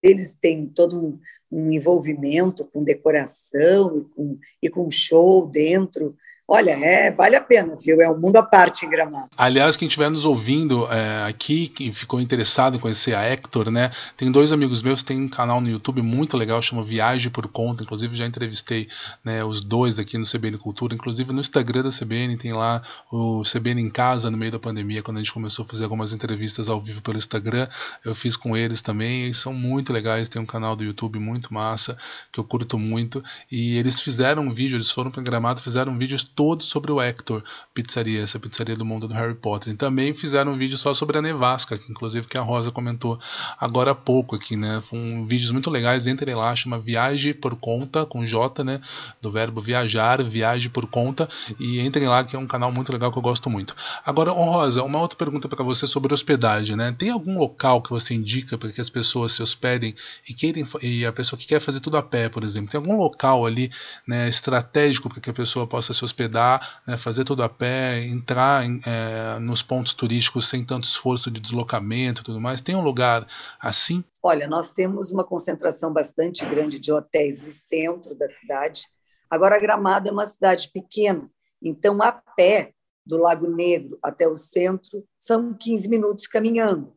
eles 0.01 0.35
têm 0.35 0.65
todo 0.67 0.99
um, 0.99 1.19
um 1.51 1.71
envolvimento 1.71 2.65
com 2.65 2.83
decoração 2.83 3.99
e 3.99 4.03
com, 4.15 4.39
e 4.63 4.69
com 4.69 4.89
show 4.89 5.45
dentro. 5.47 6.17
Olha, 6.51 6.71
é, 6.71 7.11
vale 7.11 7.35
a 7.35 7.41
pena, 7.41 7.77
viu? 7.79 8.01
É 8.01 8.09
um 8.09 8.17
mundo 8.17 8.37
à 8.37 8.43
parte 8.43 8.83
em 8.83 8.89
Gramado. 8.89 9.29
Aliás, 9.37 9.77
quem 9.77 9.87
estiver 9.87 10.09
nos 10.09 10.25
ouvindo 10.25 10.91
é, 10.91 11.29
aqui, 11.29 11.67
que 11.67 11.93
ficou 11.93 12.19
interessado 12.19 12.75
em 12.75 12.79
conhecer 12.79 13.13
a 13.13 13.23
Hector, 13.23 13.69
né? 13.69 13.91
Tem 14.17 14.31
dois 14.31 14.51
amigos 14.51 14.81
meus 14.81 15.03
tem 15.03 15.21
um 15.21 15.29
canal 15.29 15.61
no 15.61 15.69
YouTube 15.69 16.01
muito 16.01 16.35
legal, 16.35 16.59
chama 16.59 16.81
Viagem 16.81 17.29
por 17.29 17.47
Conta. 17.47 17.83
Inclusive, 17.83 18.15
já 18.15 18.25
entrevistei 18.25 18.87
né, 19.23 19.43
os 19.43 19.61
dois 19.61 19.99
aqui 19.99 20.17
no 20.17 20.25
CBN 20.25 20.57
Cultura. 20.57 20.95
Inclusive, 20.95 21.31
no 21.31 21.39
Instagram 21.39 21.83
da 21.83 21.91
CBN 21.91 22.35
tem 22.35 22.51
lá 22.51 22.81
o 23.11 23.43
CBN 23.43 23.79
em 23.79 23.89
Casa, 23.91 24.31
no 24.31 24.37
meio 24.37 24.51
da 24.51 24.59
pandemia, 24.59 25.03
quando 25.03 25.17
a 25.17 25.19
gente 25.19 25.31
começou 25.31 25.63
a 25.65 25.67
fazer 25.67 25.83
algumas 25.83 26.13
entrevistas 26.13 26.67
ao 26.67 26.79
vivo 26.79 27.03
pelo 27.03 27.19
Instagram. 27.19 27.67
Eu 28.03 28.15
fiz 28.15 28.35
com 28.35 28.57
eles 28.57 28.81
também, 28.81 29.27
e 29.27 29.33
são 29.35 29.53
muito 29.53 29.93
legais. 29.93 30.27
Tem 30.27 30.41
um 30.41 30.47
canal 30.47 30.75
do 30.75 30.83
YouTube 30.83 31.19
muito 31.19 31.53
massa, 31.53 31.95
que 32.31 32.39
eu 32.39 32.43
curto 32.43 32.79
muito. 32.79 33.23
E 33.51 33.77
eles 33.77 34.01
fizeram 34.01 34.47
um 34.47 34.51
vídeo, 34.51 34.77
eles 34.77 34.89
foram 34.89 35.11
para 35.11 35.21
Gramado, 35.21 35.61
fizeram 35.61 35.93
um 35.93 35.97
vídeo 35.97 36.15
todo 36.39 36.63
sobre 36.63 36.89
o 36.89 37.01
Hector 37.01 37.43
Pizzaria, 37.73 38.23
essa 38.23 38.39
pizzaria 38.39 38.73
do 38.73 38.85
mundo 38.85 39.09
do 39.09 39.13
Harry 39.13 39.35
Potter. 39.35 39.73
E 39.73 39.75
também 39.75 40.13
fizeram 40.13 40.53
um 40.53 40.57
vídeo 40.57 40.77
só 40.77 40.93
sobre 40.93 41.17
a 41.17 41.21
nevasca, 41.21 41.77
que 41.77 41.91
inclusive 41.91 42.27
que 42.27 42.37
a 42.37 42.41
Rosa 42.41 42.71
comentou 42.71 43.19
agora 43.59 43.91
há 43.91 43.95
pouco 43.95 44.37
aqui, 44.37 44.55
né? 44.55 44.79
Foram 44.81 45.25
vídeos 45.25 45.51
muito 45.51 45.69
legais, 45.69 46.07
entre 46.07 46.33
lá, 46.33 46.55
chama 46.55 46.79
Viagem 46.79 47.33
por 47.33 47.57
Conta, 47.57 48.05
com 48.05 48.25
J, 48.25 48.63
né? 48.63 48.79
Do 49.21 49.29
verbo 49.29 49.59
viajar, 49.59 50.23
viagem 50.23 50.69
por 50.69 50.87
conta. 50.87 51.27
E 51.59 51.81
entrem 51.81 52.07
lá, 52.07 52.23
que 52.23 52.37
é 52.37 52.39
um 52.39 52.47
canal 52.47 52.71
muito 52.71 52.93
legal 52.93 53.11
que 53.11 53.17
eu 53.17 53.21
gosto 53.21 53.49
muito. 53.49 53.75
Agora, 54.05 54.31
Rosa, 54.31 54.81
uma 54.81 55.01
outra 55.01 55.17
pergunta 55.17 55.49
para 55.49 55.61
você 55.61 55.87
sobre 55.87 56.13
hospedagem, 56.13 56.77
né? 56.77 56.95
Tem 56.97 57.09
algum 57.09 57.37
local 57.37 57.81
que 57.81 57.89
você 57.89 58.13
indica 58.13 58.57
para 58.57 58.71
que 58.71 58.79
as 58.79 58.89
pessoas 58.89 59.33
se 59.33 59.43
hospedem 59.43 59.93
e 60.29 60.33
queiram 60.33 60.65
e 60.81 61.05
a 61.05 61.11
pessoa 61.11 61.37
que 61.37 61.45
quer 61.45 61.59
fazer 61.59 61.81
tudo 61.81 61.97
a 61.97 62.01
pé, 62.01 62.29
por 62.29 62.45
exemplo? 62.45 62.71
Tem 62.71 62.79
algum 62.79 62.95
local 62.95 63.45
ali, 63.45 63.69
né, 64.07 64.29
estratégico 64.29 65.09
para 65.09 65.19
que 65.19 65.29
a 65.29 65.33
pessoa 65.33 65.67
possa 65.67 65.93
se 65.93 66.05
hospedar? 66.05 66.28
Hospedar, 66.29 66.81
né, 66.87 66.97
fazer 66.97 67.25
tudo 67.25 67.43
a 67.43 67.49
pé, 67.49 68.05
entrar 68.05 68.63
em, 68.63 68.79
é, 68.85 69.39
nos 69.39 69.61
pontos 69.61 69.93
turísticos 69.93 70.47
sem 70.47 70.63
tanto 70.63 70.85
esforço 70.85 71.31
de 71.31 71.39
deslocamento 71.39 72.21
e 72.21 72.23
tudo 72.23 72.39
mais? 72.39 72.61
Tem 72.61 72.75
um 72.75 72.83
lugar 72.83 73.27
assim? 73.59 74.03
Olha, 74.21 74.47
nós 74.47 74.71
temos 74.71 75.11
uma 75.11 75.23
concentração 75.23 75.91
bastante 75.91 76.45
grande 76.45 76.79
de 76.79 76.91
hotéis 76.91 77.39
no 77.39 77.51
centro 77.51 78.15
da 78.15 78.27
cidade. 78.27 78.83
Agora, 79.29 79.59
Gramado 79.59 80.09
é 80.09 80.11
uma 80.11 80.27
cidade 80.27 80.69
pequena, 80.71 81.29
então 81.61 82.01
a 82.01 82.11
pé 82.11 82.73
do 83.05 83.17
Lago 83.17 83.49
Negro 83.49 83.97
até 84.03 84.27
o 84.27 84.35
centro 84.35 85.03
são 85.17 85.53
15 85.53 85.89
minutos 85.89 86.27
caminhando. 86.27 86.93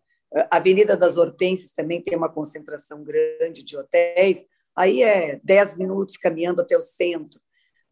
A 0.50 0.56
Avenida 0.56 0.96
das 0.96 1.16
Hortênsias 1.16 1.72
também 1.72 2.02
tem 2.02 2.16
uma 2.16 2.28
concentração 2.28 3.02
grande 3.02 3.62
de 3.62 3.76
hotéis, 3.76 4.44
aí 4.74 5.02
é 5.02 5.40
10 5.44 5.76
minutos 5.76 6.16
caminhando 6.16 6.62
até 6.62 6.76
o 6.76 6.80
centro. 6.80 7.40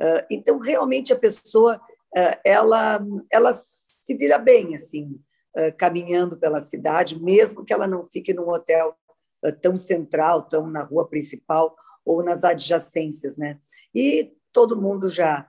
Ah, 0.00 0.26
então, 0.30 0.58
realmente, 0.58 1.12
a 1.12 1.18
pessoa 1.18 1.80
ah, 2.16 2.40
ela, 2.44 3.04
ela 3.30 3.52
se 3.52 4.16
vira 4.16 4.38
bem, 4.38 4.74
assim, 4.74 5.20
ah, 5.56 5.70
caminhando 5.72 6.38
pela 6.38 6.60
cidade, 6.60 7.22
mesmo 7.22 7.64
que 7.64 7.72
ela 7.72 7.86
não 7.86 8.08
fique 8.10 8.32
num 8.32 8.48
hotel 8.48 8.94
tão 9.62 9.74
central, 9.74 10.42
tão 10.42 10.68
na 10.68 10.82
rua 10.82 11.08
principal 11.08 11.74
ou 12.04 12.22
nas 12.22 12.44
adjacências, 12.44 13.38
né? 13.38 13.58
E 13.94 14.34
todo 14.52 14.80
mundo 14.80 15.08
já 15.08 15.48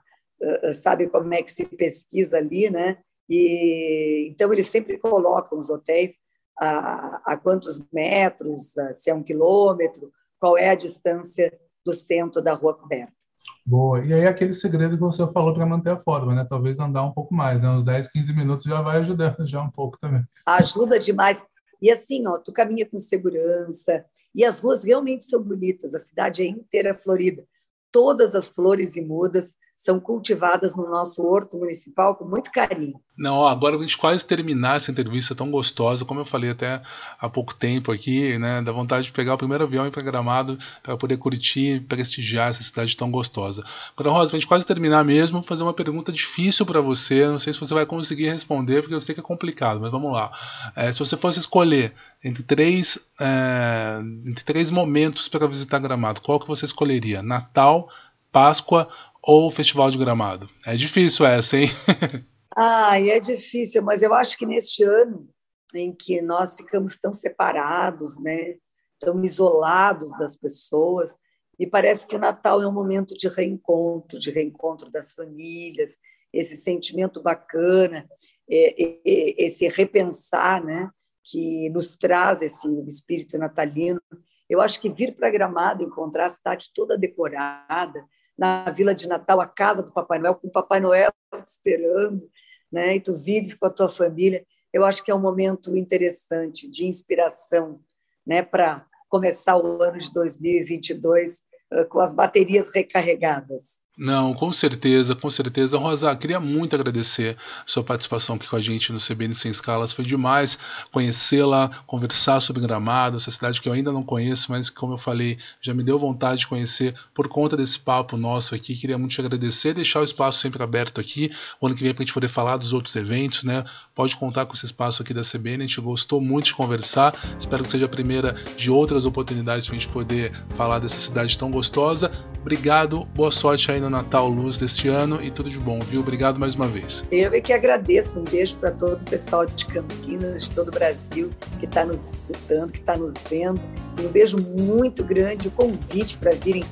sabe 0.74 1.08
como 1.10 1.34
é 1.34 1.44
que 1.44 1.52
se 1.52 1.66
pesquisa 1.66 2.38
ali, 2.38 2.70
né? 2.70 3.00
E, 3.30 4.30
então, 4.30 4.52
eles 4.54 4.68
sempre 4.68 4.98
colocam 4.98 5.58
os 5.58 5.70
hotéis 5.70 6.20
a, 6.58 7.34
a 7.34 7.38
quantos 7.38 7.86
metros, 7.92 8.78
a, 8.78 8.94
se 8.94 9.10
é 9.10 9.14
um 9.14 9.24
quilômetro, 9.24 10.12
qual 10.40 10.58
é 10.58 10.70
a 10.70 10.76
distância 10.76 11.52
do 11.86 11.94
centro 11.94 12.42
da 12.42 12.54
rua 12.54 12.74
coberta. 12.74 13.21
Boa. 13.66 14.04
E 14.04 14.14
aí 14.14 14.26
aquele 14.28 14.54
segredo 14.54 14.96
que 14.96 15.02
você 15.02 15.26
falou 15.32 15.54
para 15.54 15.66
manter 15.66 15.92
a 15.92 16.00
forma, 16.00 16.34
né? 16.34 16.46
Talvez 16.50 16.80
andar 16.80 17.04
um 17.04 17.12
pouco 17.12 17.34
mais, 17.34 17.62
né? 17.62 17.70
Uns 17.70 17.84
10, 17.84 18.12
15 18.12 18.34
minutos 18.34 18.66
já 18.66 18.82
vai 18.82 18.98
ajudando 18.98 19.36
já 19.48 19.62
um 19.62 19.70
pouco 19.70 19.98
também. 20.00 20.24
Ajuda 20.46 21.00
demais. 21.00 21.44
E 21.82 21.90
assim, 21.90 22.28
ó, 22.28 22.38
tu 22.38 22.52
caminha 22.52 22.86
com 22.86 22.98
segurança 22.98 24.06
e 24.36 24.46
as 24.46 24.60
ruas 24.60 24.84
realmente 24.84 25.24
são 25.24 25.42
bonitas. 25.42 25.96
A 25.96 26.00
cidade 26.00 26.44
é 26.44 26.46
inteira 26.46 26.96
florida. 26.96 27.46
Todas 27.92 28.36
as 28.36 28.50
flores 28.50 28.96
e 28.96 29.02
mudas 29.02 29.54
são 29.82 30.00
cultivadas 30.00 30.76
no 30.76 30.88
nosso 30.88 31.26
horto 31.26 31.58
municipal 31.58 32.14
com 32.14 32.24
muito 32.24 32.52
carinho. 32.52 33.02
Não, 33.18 33.48
agora 33.48 33.76
a 33.76 33.82
gente 33.82 33.98
quase 33.98 34.24
terminar 34.24 34.76
essa 34.76 34.92
entrevista 34.92 35.34
tão 35.34 35.50
gostosa, 35.50 36.06
como 36.06 36.20
eu 36.20 36.26
falei 36.26 36.52
até 36.52 36.84
há 37.20 37.28
pouco 37.28 37.56
tempo 37.56 37.92
aqui, 37.92 38.38
né, 38.38 38.62
dá 38.62 38.72
vontade 38.72 39.06
de 39.06 39.12
pegar 39.12 39.34
o 39.34 39.38
primeiro 39.40 39.64
avião 39.64 39.84
e 39.84 39.88
ir 39.88 39.92
para 39.92 40.04
Gramado 40.04 40.56
para 40.84 40.96
poder 40.96 41.18
curtir 41.18 41.78
e 41.78 41.80
prestigiar 41.80 42.50
essa 42.50 42.62
cidade 42.62 42.96
tão 42.96 43.10
gostosa. 43.10 43.66
Agora, 43.98 44.12
Rosa, 44.16 44.30
a 44.30 44.40
gente 44.40 44.48
quase 44.48 44.68
terminar 44.68 45.04
mesmo, 45.04 45.40
vou 45.40 45.48
fazer 45.48 45.64
uma 45.64 45.74
pergunta 45.74 46.12
difícil 46.12 46.64
para 46.64 46.80
você, 46.80 47.26
não 47.26 47.40
sei 47.40 47.52
se 47.52 47.60
você 47.60 47.74
vai 47.74 47.88
conseguir 47.88 48.30
responder, 48.30 48.84
porque 48.84 48.94
eu 48.94 49.00
sei 49.00 49.16
que 49.16 49.22
é 49.22 49.24
complicado, 49.24 49.82
mas 49.82 49.90
vamos 49.90 50.14
lá. 50.14 50.32
É, 50.76 50.92
se 50.92 51.00
você 51.00 51.18
fosse 51.18 51.40
escolher 51.40 51.92
entre 52.24 52.44
três, 52.44 53.00
é, 53.20 54.00
entre 54.28 54.44
três 54.44 54.70
momentos 54.70 55.28
para 55.28 55.48
visitar 55.48 55.80
Gramado, 55.80 56.22
qual 56.22 56.40
que 56.40 56.48
você 56.48 56.66
escolheria? 56.66 57.24
Natal, 57.24 57.90
Páscoa 58.32 58.88
ou 59.22 59.48
o 59.48 59.52
Festival 59.52 59.92
de 59.92 59.98
Gramado? 59.98 60.50
É 60.66 60.76
difícil 60.76 61.26
essa, 61.26 61.58
hein? 61.58 61.70
ah, 62.56 63.00
é 63.00 63.20
difícil, 63.20 63.82
mas 63.82 64.02
eu 64.02 64.14
acho 64.14 64.38
que 64.38 64.46
neste 64.46 64.84
ano 64.84 65.30
em 65.74 65.94
que 65.94 66.22
nós 66.22 66.56
ficamos 66.56 66.98
tão 66.98 67.14
separados, 67.14 68.20
né, 68.22 68.56
tão 69.00 69.24
isolados 69.24 70.12
das 70.18 70.36
pessoas, 70.36 71.16
me 71.58 71.68
parece 71.68 72.06
que 72.08 72.16
o 72.16 72.20
Natal 72.20 72.62
é 72.62 72.68
um 72.68 72.74
momento 72.74 73.16
de 73.16 73.28
reencontro, 73.28 74.20
de 74.20 74.32
reencontro 74.32 74.90
das 74.90 75.14
famílias, 75.14 75.92
esse 76.34 76.56
sentimento 76.58 77.22
bacana, 77.22 78.10
esse 78.48 79.68
repensar, 79.68 80.64
né, 80.64 80.90
que 81.24 81.70
nos 81.70 81.96
traz 81.96 82.42
esse 82.42 82.68
espírito 82.88 83.38
natalino. 83.38 84.02
Eu 84.50 84.60
acho 84.60 84.82
que 84.82 84.90
vir 84.90 85.16
para 85.16 85.30
Gramado, 85.30 85.84
encontrar 85.84 86.26
a 86.26 86.30
cidade 86.32 86.72
toda 86.74 86.98
decorada, 86.98 88.04
na 88.42 88.72
Vila 88.72 88.96
de 88.96 89.08
Natal, 89.08 89.40
a 89.40 89.46
casa 89.46 89.84
do 89.84 89.92
Papai 89.92 90.18
Noel, 90.18 90.34
com 90.34 90.48
o 90.48 90.52
Papai 90.52 90.80
Noel 90.80 91.12
te 91.32 91.48
esperando, 91.48 92.28
né? 92.72 92.96
e 92.96 93.00
tu 93.00 93.14
vives 93.14 93.54
com 93.54 93.68
a 93.68 93.70
tua 93.70 93.88
família. 93.88 94.44
Eu 94.74 94.84
acho 94.84 95.04
que 95.04 95.12
é 95.12 95.16
um 95.16 95.22
momento 95.22 95.78
interessante 95.78 96.68
de 96.68 96.88
inspiração 96.88 97.80
né? 98.26 98.42
para 98.42 98.88
começar 99.08 99.58
o 99.58 99.84
ano 99.84 100.00
de 100.00 100.12
2022 100.12 101.44
uh, 101.72 101.86
com 101.88 102.00
as 102.00 102.16
baterias 102.16 102.74
recarregadas. 102.74 103.80
Não, 103.98 104.34
com 104.34 104.54
certeza, 104.54 105.14
com 105.14 105.30
certeza. 105.30 105.78
Rosa, 105.78 106.16
queria 106.16 106.40
muito 106.40 106.74
agradecer 106.74 107.36
sua 107.66 107.84
participação 107.84 108.38
aqui 108.38 108.48
com 108.48 108.56
a 108.56 108.62
gente 108.62 108.92
no 108.92 109.00
CBN 109.00 109.36
Sem 109.36 109.52
Escalas. 109.52 109.92
Foi 109.92 110.06
demais 110.06 110.58
conhecê-la, 110.92 111.70
conversar 111.86 112.40
sobre 112.40 112.62
Gramado, 112.62 113.18
essa 113.18 113.30
cidade 113.30 113.62
que 113.62 113.68
eu 113.68 113.74
ainda 113.74 113.92
não 113.92 114.02
conheço, 114.02 114.50
mas 114.50 114.70
como 114.70 114.94
eu 114.94 114.98
falei, 114.98 115.38
já 115.62 115.74
me 115.74 115.84
deu 115.84 116.00
vontade 116.00 116.40
de 116.40 116.48
conhecer 116.48 116.96
por 117.14 117.28
conta 117.28 117.58
desse 117.58 117.80
papo 117.80 118.16
nosso 118.16 118.56
aqui. 118.56 118.78
Queria 118.78 118.98
muito 118.98 119.12
te 119.12 119.20
agradecer, 119.20 119.74
deixar 119.74 120.00
o 120.00 120.06
espaço 120.06 120.40
sempre 120.40 120.64
aberto 120.64 121.02
aqui. 121.02 121.30
O 121.60 121.68
ano 121.68 121.76
que 121.76 121.84
vem 121.84 121.94
para 121.94 122.04
a 122.04 122.06
gente 122.06 122.14
poder 122.14 122.30
falar 122.30 122.56
dos 122.56 122.72
outros 122.72 122.96
eventos, 122.96 123.44
né? 123.44 123.66
Pode 123.94 124.16
contar 124.16 124.46
com 124.46 124.54
esse 124.54 124.66
espaço 124.66 125.02
aqui 125.04 125.14
da 125.14 125.22
CBN. 125.22 125.66
A 125.66 125.68
gente 125.68 125.82
gostou 125.82 126.22
muito 126.22 126.46
de 126.46 126.56
conversar. 126.56 127.14
Espero 127.38 127.62
que 127.64 127.70
seja 127.70 127.86
a 127.86 127.90
primeira 127.90 128.36
de 128.56 128.72
outras 128.72 129.06
oportunidades 129.06 129.68
para 129.68 129.76
a 129.76 129.80
gente 129.80 129.92
poder 129.92 130.32
falar 130.56 130.80
dessa 130.80 130.98
cidade 130.98 131.38
tão 131.38 131.52
gostosa. 131.52 132.10
Obrigado, 132.40 133.06
boa 133.14 133.30
sorte 133.30 133.70
aí 133.70 133.81
no 133.82 133.90
Natal 133.90 134.30
Luz 134.30 134.58
deste 134.58 134.88
ano 134.88 135.22
e 135.22 135.30
tudo 135.30 135.50
de 135.50 135.60
bom, 135.60 135.80
viu? 135.80 136.00
Obrigado 136.02 136.40
mais 136.40 136.56
uma 136.56 136.68
vez. 136.68 137.04
Eu 137.12 137.34
é 137.34 137.42
que 137.42 137.52
agradeço. 137.52 138.20
Um 138.20 138.24
beijo 138.24 138.56
para 138.58 138.72
todo 138.72 139.02
o 139.02 139.06
pessoal 139.06 139.46
de 139.46 139.66
Campinas, 139.66 140.44
de 140.44 140.52
todo 140.52 140.70
o 140.70 140.72
Brasil 140.72 141.30
que 141.60 141.66
está 141.66 141.86
nos 141.86 142.14
escutando, 142.14 142.72
que 142.72 142.80
está 142.80 142.96
nos 142.96 143.14
vendo. 143.30 143.60
E 144.00 144.06
um 144.06 144.10
beijo 144.10 144.38
muito 144.38 145.04
grande, 145.04 145.48
o 145.48 145.52
convite 145.52 146.18
para 146.18 146.32
virem 146.32 146.64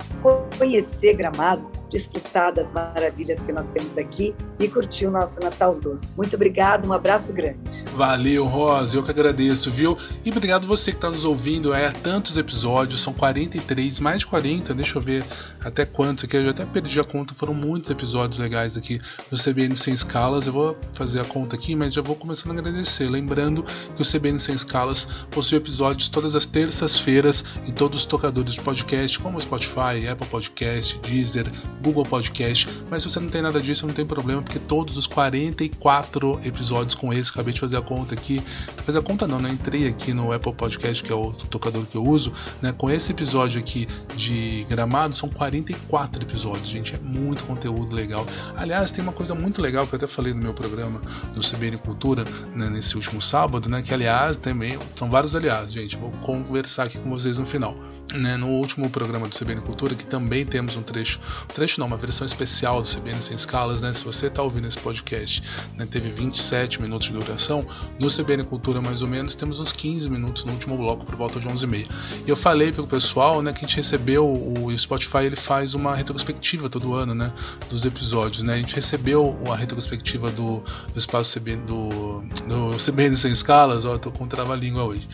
conhecer 0.58 1.16
Gramado 1.16 1.79
desfrutar 1.90 2.54
das 2.54 2.72
maravilhas 2.72 3.42
que 3.42 3.52
nós 3.52 3.68
temos 3.70 3.98
aqui 3.98 4.36
e 4.60 4.68
curtir 4.68 5.08
o 5.08 5.12
nosso 5.12 5.40
Natal 5.40 5.78
Luz. 5.84 6.02
Muito 6.16 6.36
obrigado, 6.36 6.88
um 6.88 6.94
abraço 6.94 7.34
grande. 7.34 7.84
Valeu, 7.96 8.46
Rosa, 8.46 8.98
eu 8.98 9.04
que 9.04 9.12
agradeço, 9.12 9.72
viu? 9.72 9.98
E 10.24 10.30
obrigado 10.30 10.68
você 10.68 10.92
que 10.92 10.98
está 10.98 11.10
nos 11.10 11.26
ouvindo. 11.26 11.74
É 11.74 11.92
tantos 11.92 12.38
episódios, 12.38 13.02
são 13.02 13.14
43, 13.14 14.00
mais 14.00 14.20
de 14.20 14.28
40, 14.28 14.74
deixa 14.74 14.98
eu 14.98 15.02
ver 15.02 15.24
até 15.64 15.86
quantos 15.86 16.24
aqui, 16.24 16.38
eu 16.38 16.44
já 16.46 16.52
até 16.52 16.66
perdi 16.66 17.00
a 17.00 17.04
conta, 17.04 17.34
foram 17.34 17.54
muitos 17.54 17.90
episódios 17.90 18.38
legais 18.38 18.78
aqui 18.78 19.02
no 19.32 19.38
CBN 19.38 19.76
Sem 19.76 19.94
Escalas. 19.94 20.48
Eu 20.48 20.54
vou 20.54 20.78
fazer 20.94 21.20
a 21.20 21.26
conta 21.26 21.56
aqui, 21.56 21.76
mas 21.76 21.94
já 21.94 22.02
vou 22.02 22.16
começando 22.16 22.56
a 22.56 22.60
agradecer. 22.60 23.10
Lembrando 23.10 23.64
que 23.96 24.02
o 24.02 24.06
CBN 24.06 24.40
Sem 24.40 24.56
Escalas 24.56 25.06
possui 25.32 25.58
episódios 25.58 26.10
todas 26.10 26.36
as 26.36 26.46
terças-feiras 26.46 27.44
em 27.66 27.72
todos 27.72 28.00
os 28.00 28.06
tocadores 28.06 28.54
de 28.54 28.62
podcast, 28.62 29.20
como 29.20 29.40
Spotify, 29.40 30.08
Apple 30.10 30.28
Podcast, 30.28 31.00
Deezer, 31.00 31.52
Google 31.82 32.04
Podcast. 32.04 32.68
Mas 32.90 33.04
se 33.04 33.10
você 33.10 33.20
não 33.20 33.30
tem 33.30 33.42
nada 33.42 33.62
disso, 33.62 33.86
não 33.86 33.94
tem 33.94 34.06
problema, 34.06 34.42
porque 34.42 34.60
todos 34.60 34.98
os 34.98 35.08
44 35.08 36.40
episódios 36.44 36.96
com 36.96 37.14
esse, 37.14 37.32
acabei 37.32 37.54
de 37.54 37.60
fazer 37.60 37.78
a 37.78 37.82
conta 37.82 38.14
aqui. 38.14 38.42
Fazer 38.86 39.00
a 39.00 39.02
conta 39.02 39.28
não, 39.28 39.40
né? 39.40 39.50
Entrei 39.50 39.88
aqui 39.88 40.14
no 40.14 40.32
Apple 40.32 40.54
Podcast, 40.54 41.04
que 41.04 41.12
é 41.12 41.16
o 41.16 41.32
tocador 41.32 41.86
que 41.86 41.96
eu 41.96 42.06
uso, 42.06 42.34
né? 42.62 42.74
Com 42.74 42.90
esse 42.90 43.12
episódio 43.12 43.60
aqui 43.60 43.88
de 44.16 44.66
gramado, 44.70 45.16
são 45.16 45.30
44 45.30 46.24
episódios, 46.24 46.68
gente. 46.68 46.96
É 46.96 47.00
muito 47.00 47.44
conteúdo 47.44 47.96
legal. 47.96 48.26
Aliás, 48.56 48.92
tem 48.92 49.04
uma 49.04 49.14
coisa 49.14 49.34
muito 49.36 49.62
legal 49.62 49.88
que 49.88 49.94
eu 49.94 49.98
até 49.98 50.08
falei 50.08 50.34
no 50.34 50.42
meu 50.42 50.54
programa 50.54 51.02
do 51.34 51.42
CBN 51.42 51.78
Cultura, 51.78 52.24
né, 52.56 52.70
nesse 52.70 52.96
último 52.96 53.22
sábado, 53.22 53.70
né? 53.70 53.82
Que 53.82 53.94
aliás 53.94 54.38
também 54.38 54.78
são 54.96 55.10
vários 55.10 55.36
aliás, 55.36 55.72
gente. 55.72 55.96
Vou 55.98 56.12
conversar 56.24 56.84
aqui 56.84 56.98
com 56.98 57.10
vocês 57.10 57.38
no 57.38 57.46
final 57.46 57.76
né, 58.14 58.38
no 58.38 58.48
último 58.48 58.90
programa 58.90 59.28
do 59.28 59.38
CBN 59.38 59.62
Cultura, 59.62 59.96
que 59.96 60.06
também 60.06 60.46
temos 60.46 60.76
um 60.76 60.82
trecho, 60.82 61.20
um 61.44 61.54
trecho 61.54 61.80
não, 61.80 61.88
uma 61.88 61.98
versão 61.98 62.26
especial 62.26 62.82
do 62.82 62.88
CBN 62.88 63.22
Sem 63.22 63.36
Escalas, 63.36 63.82
né, 63.82 63.94
se 63.94 64.04
você 64.04 64.28
está 64.28 64.42
ouvindo 64.42 64.68
esse 64.68 64.78
podcast, 64.78 65.44
né, 65.78 65.88
teve 65.90 66.10
27 66.10 66.82
minutos 66.82 67.08
de 67.08 67.14
duração, 67.14 67.66
no 68.00 68.08
CBN 68.10 68.44
Cultura 68.44 68.82
mais 68.82 69.02
ou 69.02 69.08
menos 69.08 69.36
temos 69.36 69.60
uns 69.60 69.72
15 69.72 70.10
minutos 70.10 70.44
no 70.46 70.54
último 70.54 70.78
bloco 70.78 71.06
por 71.06 71.16
volta 71.16 71.40
de 71.40 71.48
11h30. 71.48 71.88
E 72.26 72.30
eu 72.30 72.36
falei 72.36 72.72
para 72.72 72.82
o 72.82 72.88
pessoal, 72.88 73.42
né, 73.42 73.54
que 73.54 73.66
a 73.66 73.68
gente 73.68 73.78
recebeu, 73.78 74.26
o 74.26 74.78
Spotify 74.78 75.26
ele 75.26 75.36
faz 75.36 75.74
uma 75.74 75.96
retrospectiva 75.96 76.70
todo 76.70 76.94
ano, 76.94 77.14
né, 77.14 77.32
dos 77.70 77.86
episódios, 77.86 78.44
né, 78.44 78.54
a 78.54 78.58
gente 78.58 78.76
recebeu 78.76 79.40
a 79.50 79.56
retrospectiva 79.56 80.32
do, 80.32 80.64
do 80.92 81.00
espaço 81.00 81.40
CBN, 81.40 81.64
do, 81.64 82.24
do 82.48 82.78
CBN 82.78 83.16
Sem 83.16 83.32
Escalas, 83.32 83.86
ó, 83.86 83.94
eu 83.94 84.00
tô 84.00 84.12
com 84.12 84.28
trava-língua 84.28 84.84
hoje. 84.84 85.08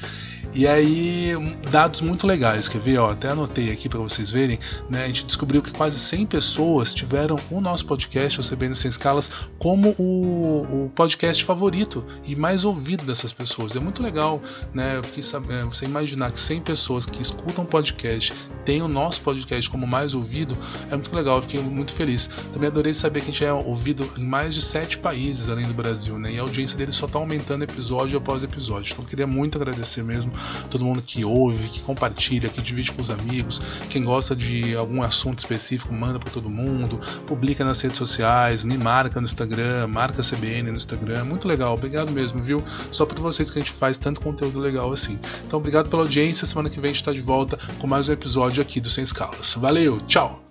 E 0.58 0.66
aí, 0.66 1.34
dados 1.70 2.00
muito 2.00 2.26
legais, 2.26 2.70
quer 2.70 2.80
ver? 2.80 2.98
Ó, 2.98 3.12
até 3.12 3.30
anotei 3.30 3.74
aqui 3.74 3.90
para 3.90 4.00
vocês 4.00 4.32
verem. 4.32 4.58
Né, 4.90 5.04
a 5.04 5.08
gente 5.08 5.26
descobriu 5.26 5.62
que 5.62 5.70
quase 5.70 6.00
100 6.00 6.28
pessoas 6.28 6.94
tiveram 6.94 7.36
o 7.52 7.60
nosso 7.60 7.86
podcast, 7.86 8.40
o 8.40 8.44
CBN 8.44 8.74
Sem 8.74 8.88
Escalas, 8.88 9.30
como 9.60 9.90
o, 10.00 10.86
o 10.86 10.92
podcast 10.96 11.44
favorito 11.44 12.06
e 12.24 12.38
mais 12.38 12.64
ouvido 12.64 13.04
dessas 13.04 13.34
pessoas. 13.34 13.76
É 13.76 13.82
muito 13.82 14.02
legal, 14.02 14.42
né? 14.74 15.02
É, 15.50 15.64
você 15.66 15.84
imaginar 15.84 16.32
que 16.32 16.40
100 16.40 16.62
pessoas 16.62 17.06
que 17.06 17.22
escutam 17.22 17.66
podcast 17.66 18.34
têm 18.64 18.82
o 18.82 18.88
nosso 18.88 19.20
podcast 19.20 19.70
como 19.70 19.86
mais 19.86 20.14
ouvido, 20.14 20.58
é 20.90 20.96
muito 20.96 21.14
legal, 21.14 21.36
eu 21.36 21.42
fiquei 21.42 21.60
muito 21.60 21.92
feliz. 21.92 22.30
Também 22.54 22.70
adorei 22.70 22.94
saber 22.94 23.20
que 23.20 23.30
a 23.30 23.32
gente 23.34 23.44
é 23.44 23.52
ouvido 23.52 24.10
em 24.18 24.24
mais 24.24 24.56
de 24.56 24.62
7 24.62 25.00
países 25.00 25.50
além 25.50 25.68
do 25.68 25.74
Brasil, 25.74 26.18
né? 26.18 26.32
E 26.32 26.40
a 26.40 26.44
audiência 26.44 26.78
dele 26.78 26.94
só 26.94 27.08
está 27.08 27.20
aumentando 27.20 27.66
episódio 27.66 28.18
após 28.18 28.42
episódio. 28.42 28.94
Então 28.94 29.04
eu 29.04 29.10
queria 29.10 29.28
muito 29.28 29.58
agradecer 29.58 30.02
mesmo 30.02 30.32
todo 30.70 30.84
mundo 30.84 31.02
que 31.02 31.24
ouve, 31.24 31.70
que 31.70 31.80
compartilha, 31.82 32.50
que 32.50 32.62
divide 32.62 32.92
com 32.92 33.02
os 33.02 33.12
amigos. 33.12 33.62
Quem 33.90 34.04
gosta 34.04 34.36
de 34.36 34.76
algum 34.76 35.02
assunto 35.02 35.40
específico, 35.40 35.94
manda 35.94 36.20
para 36.20 36.30
todo 36.32 36.50
mundo, 36.50 37.00
publica 37.26 37.64
nas 37.64 37.82
redes 37.82 37.98
sociais, 37.98 38.64
me 38.64 38.78
marca 38.78 39.20
no 39.20 39.26
Instagram, 39.26 39.88
marca 39.88 40.22
CBN 40.22 40.72
no 40.72 40.78
Instagram. 40.78 41.26
Muito 41.26 41.48
legal, 41.48 41.74
obrigado 41.74 42.12
mesmo, 42.12 42.42
viu? 42.42 42.64
Só 42.92 43.06
por 43.06 43.20
vocês 43.20 43.50
que 43.50 43.60
a 43.60 43.62
gente 43.62 43.72
faz 43.72 43.98
tanto 43.98 44.22
conteúdo 44.22 44.60
legal 44.60 44.92
assim. 44.92 45.20
Então, 45.46 45.60
obrigado 45.60 45.90
pela 45.90 46.04
audiência. 46.04 46.46
Semana 46.46 46.70
que 46.70 46.80
vem 46.80 46.90
a 46.90 46.94
gente 46.94 47.02
está 47.02 47.12
de 47.12 47.22
volta 47.22 47.58
com 47.80 47.88
mais 47.88 48.10
um 48.10 48.14
episódio 48.14 48.62
aqui 48.62 48.80
do 48.80 48.90
Sem 48.90 49.04
Escalas. 49.04 49.56
Valeu, 49.56 50.00
tchau! 50.08 50.45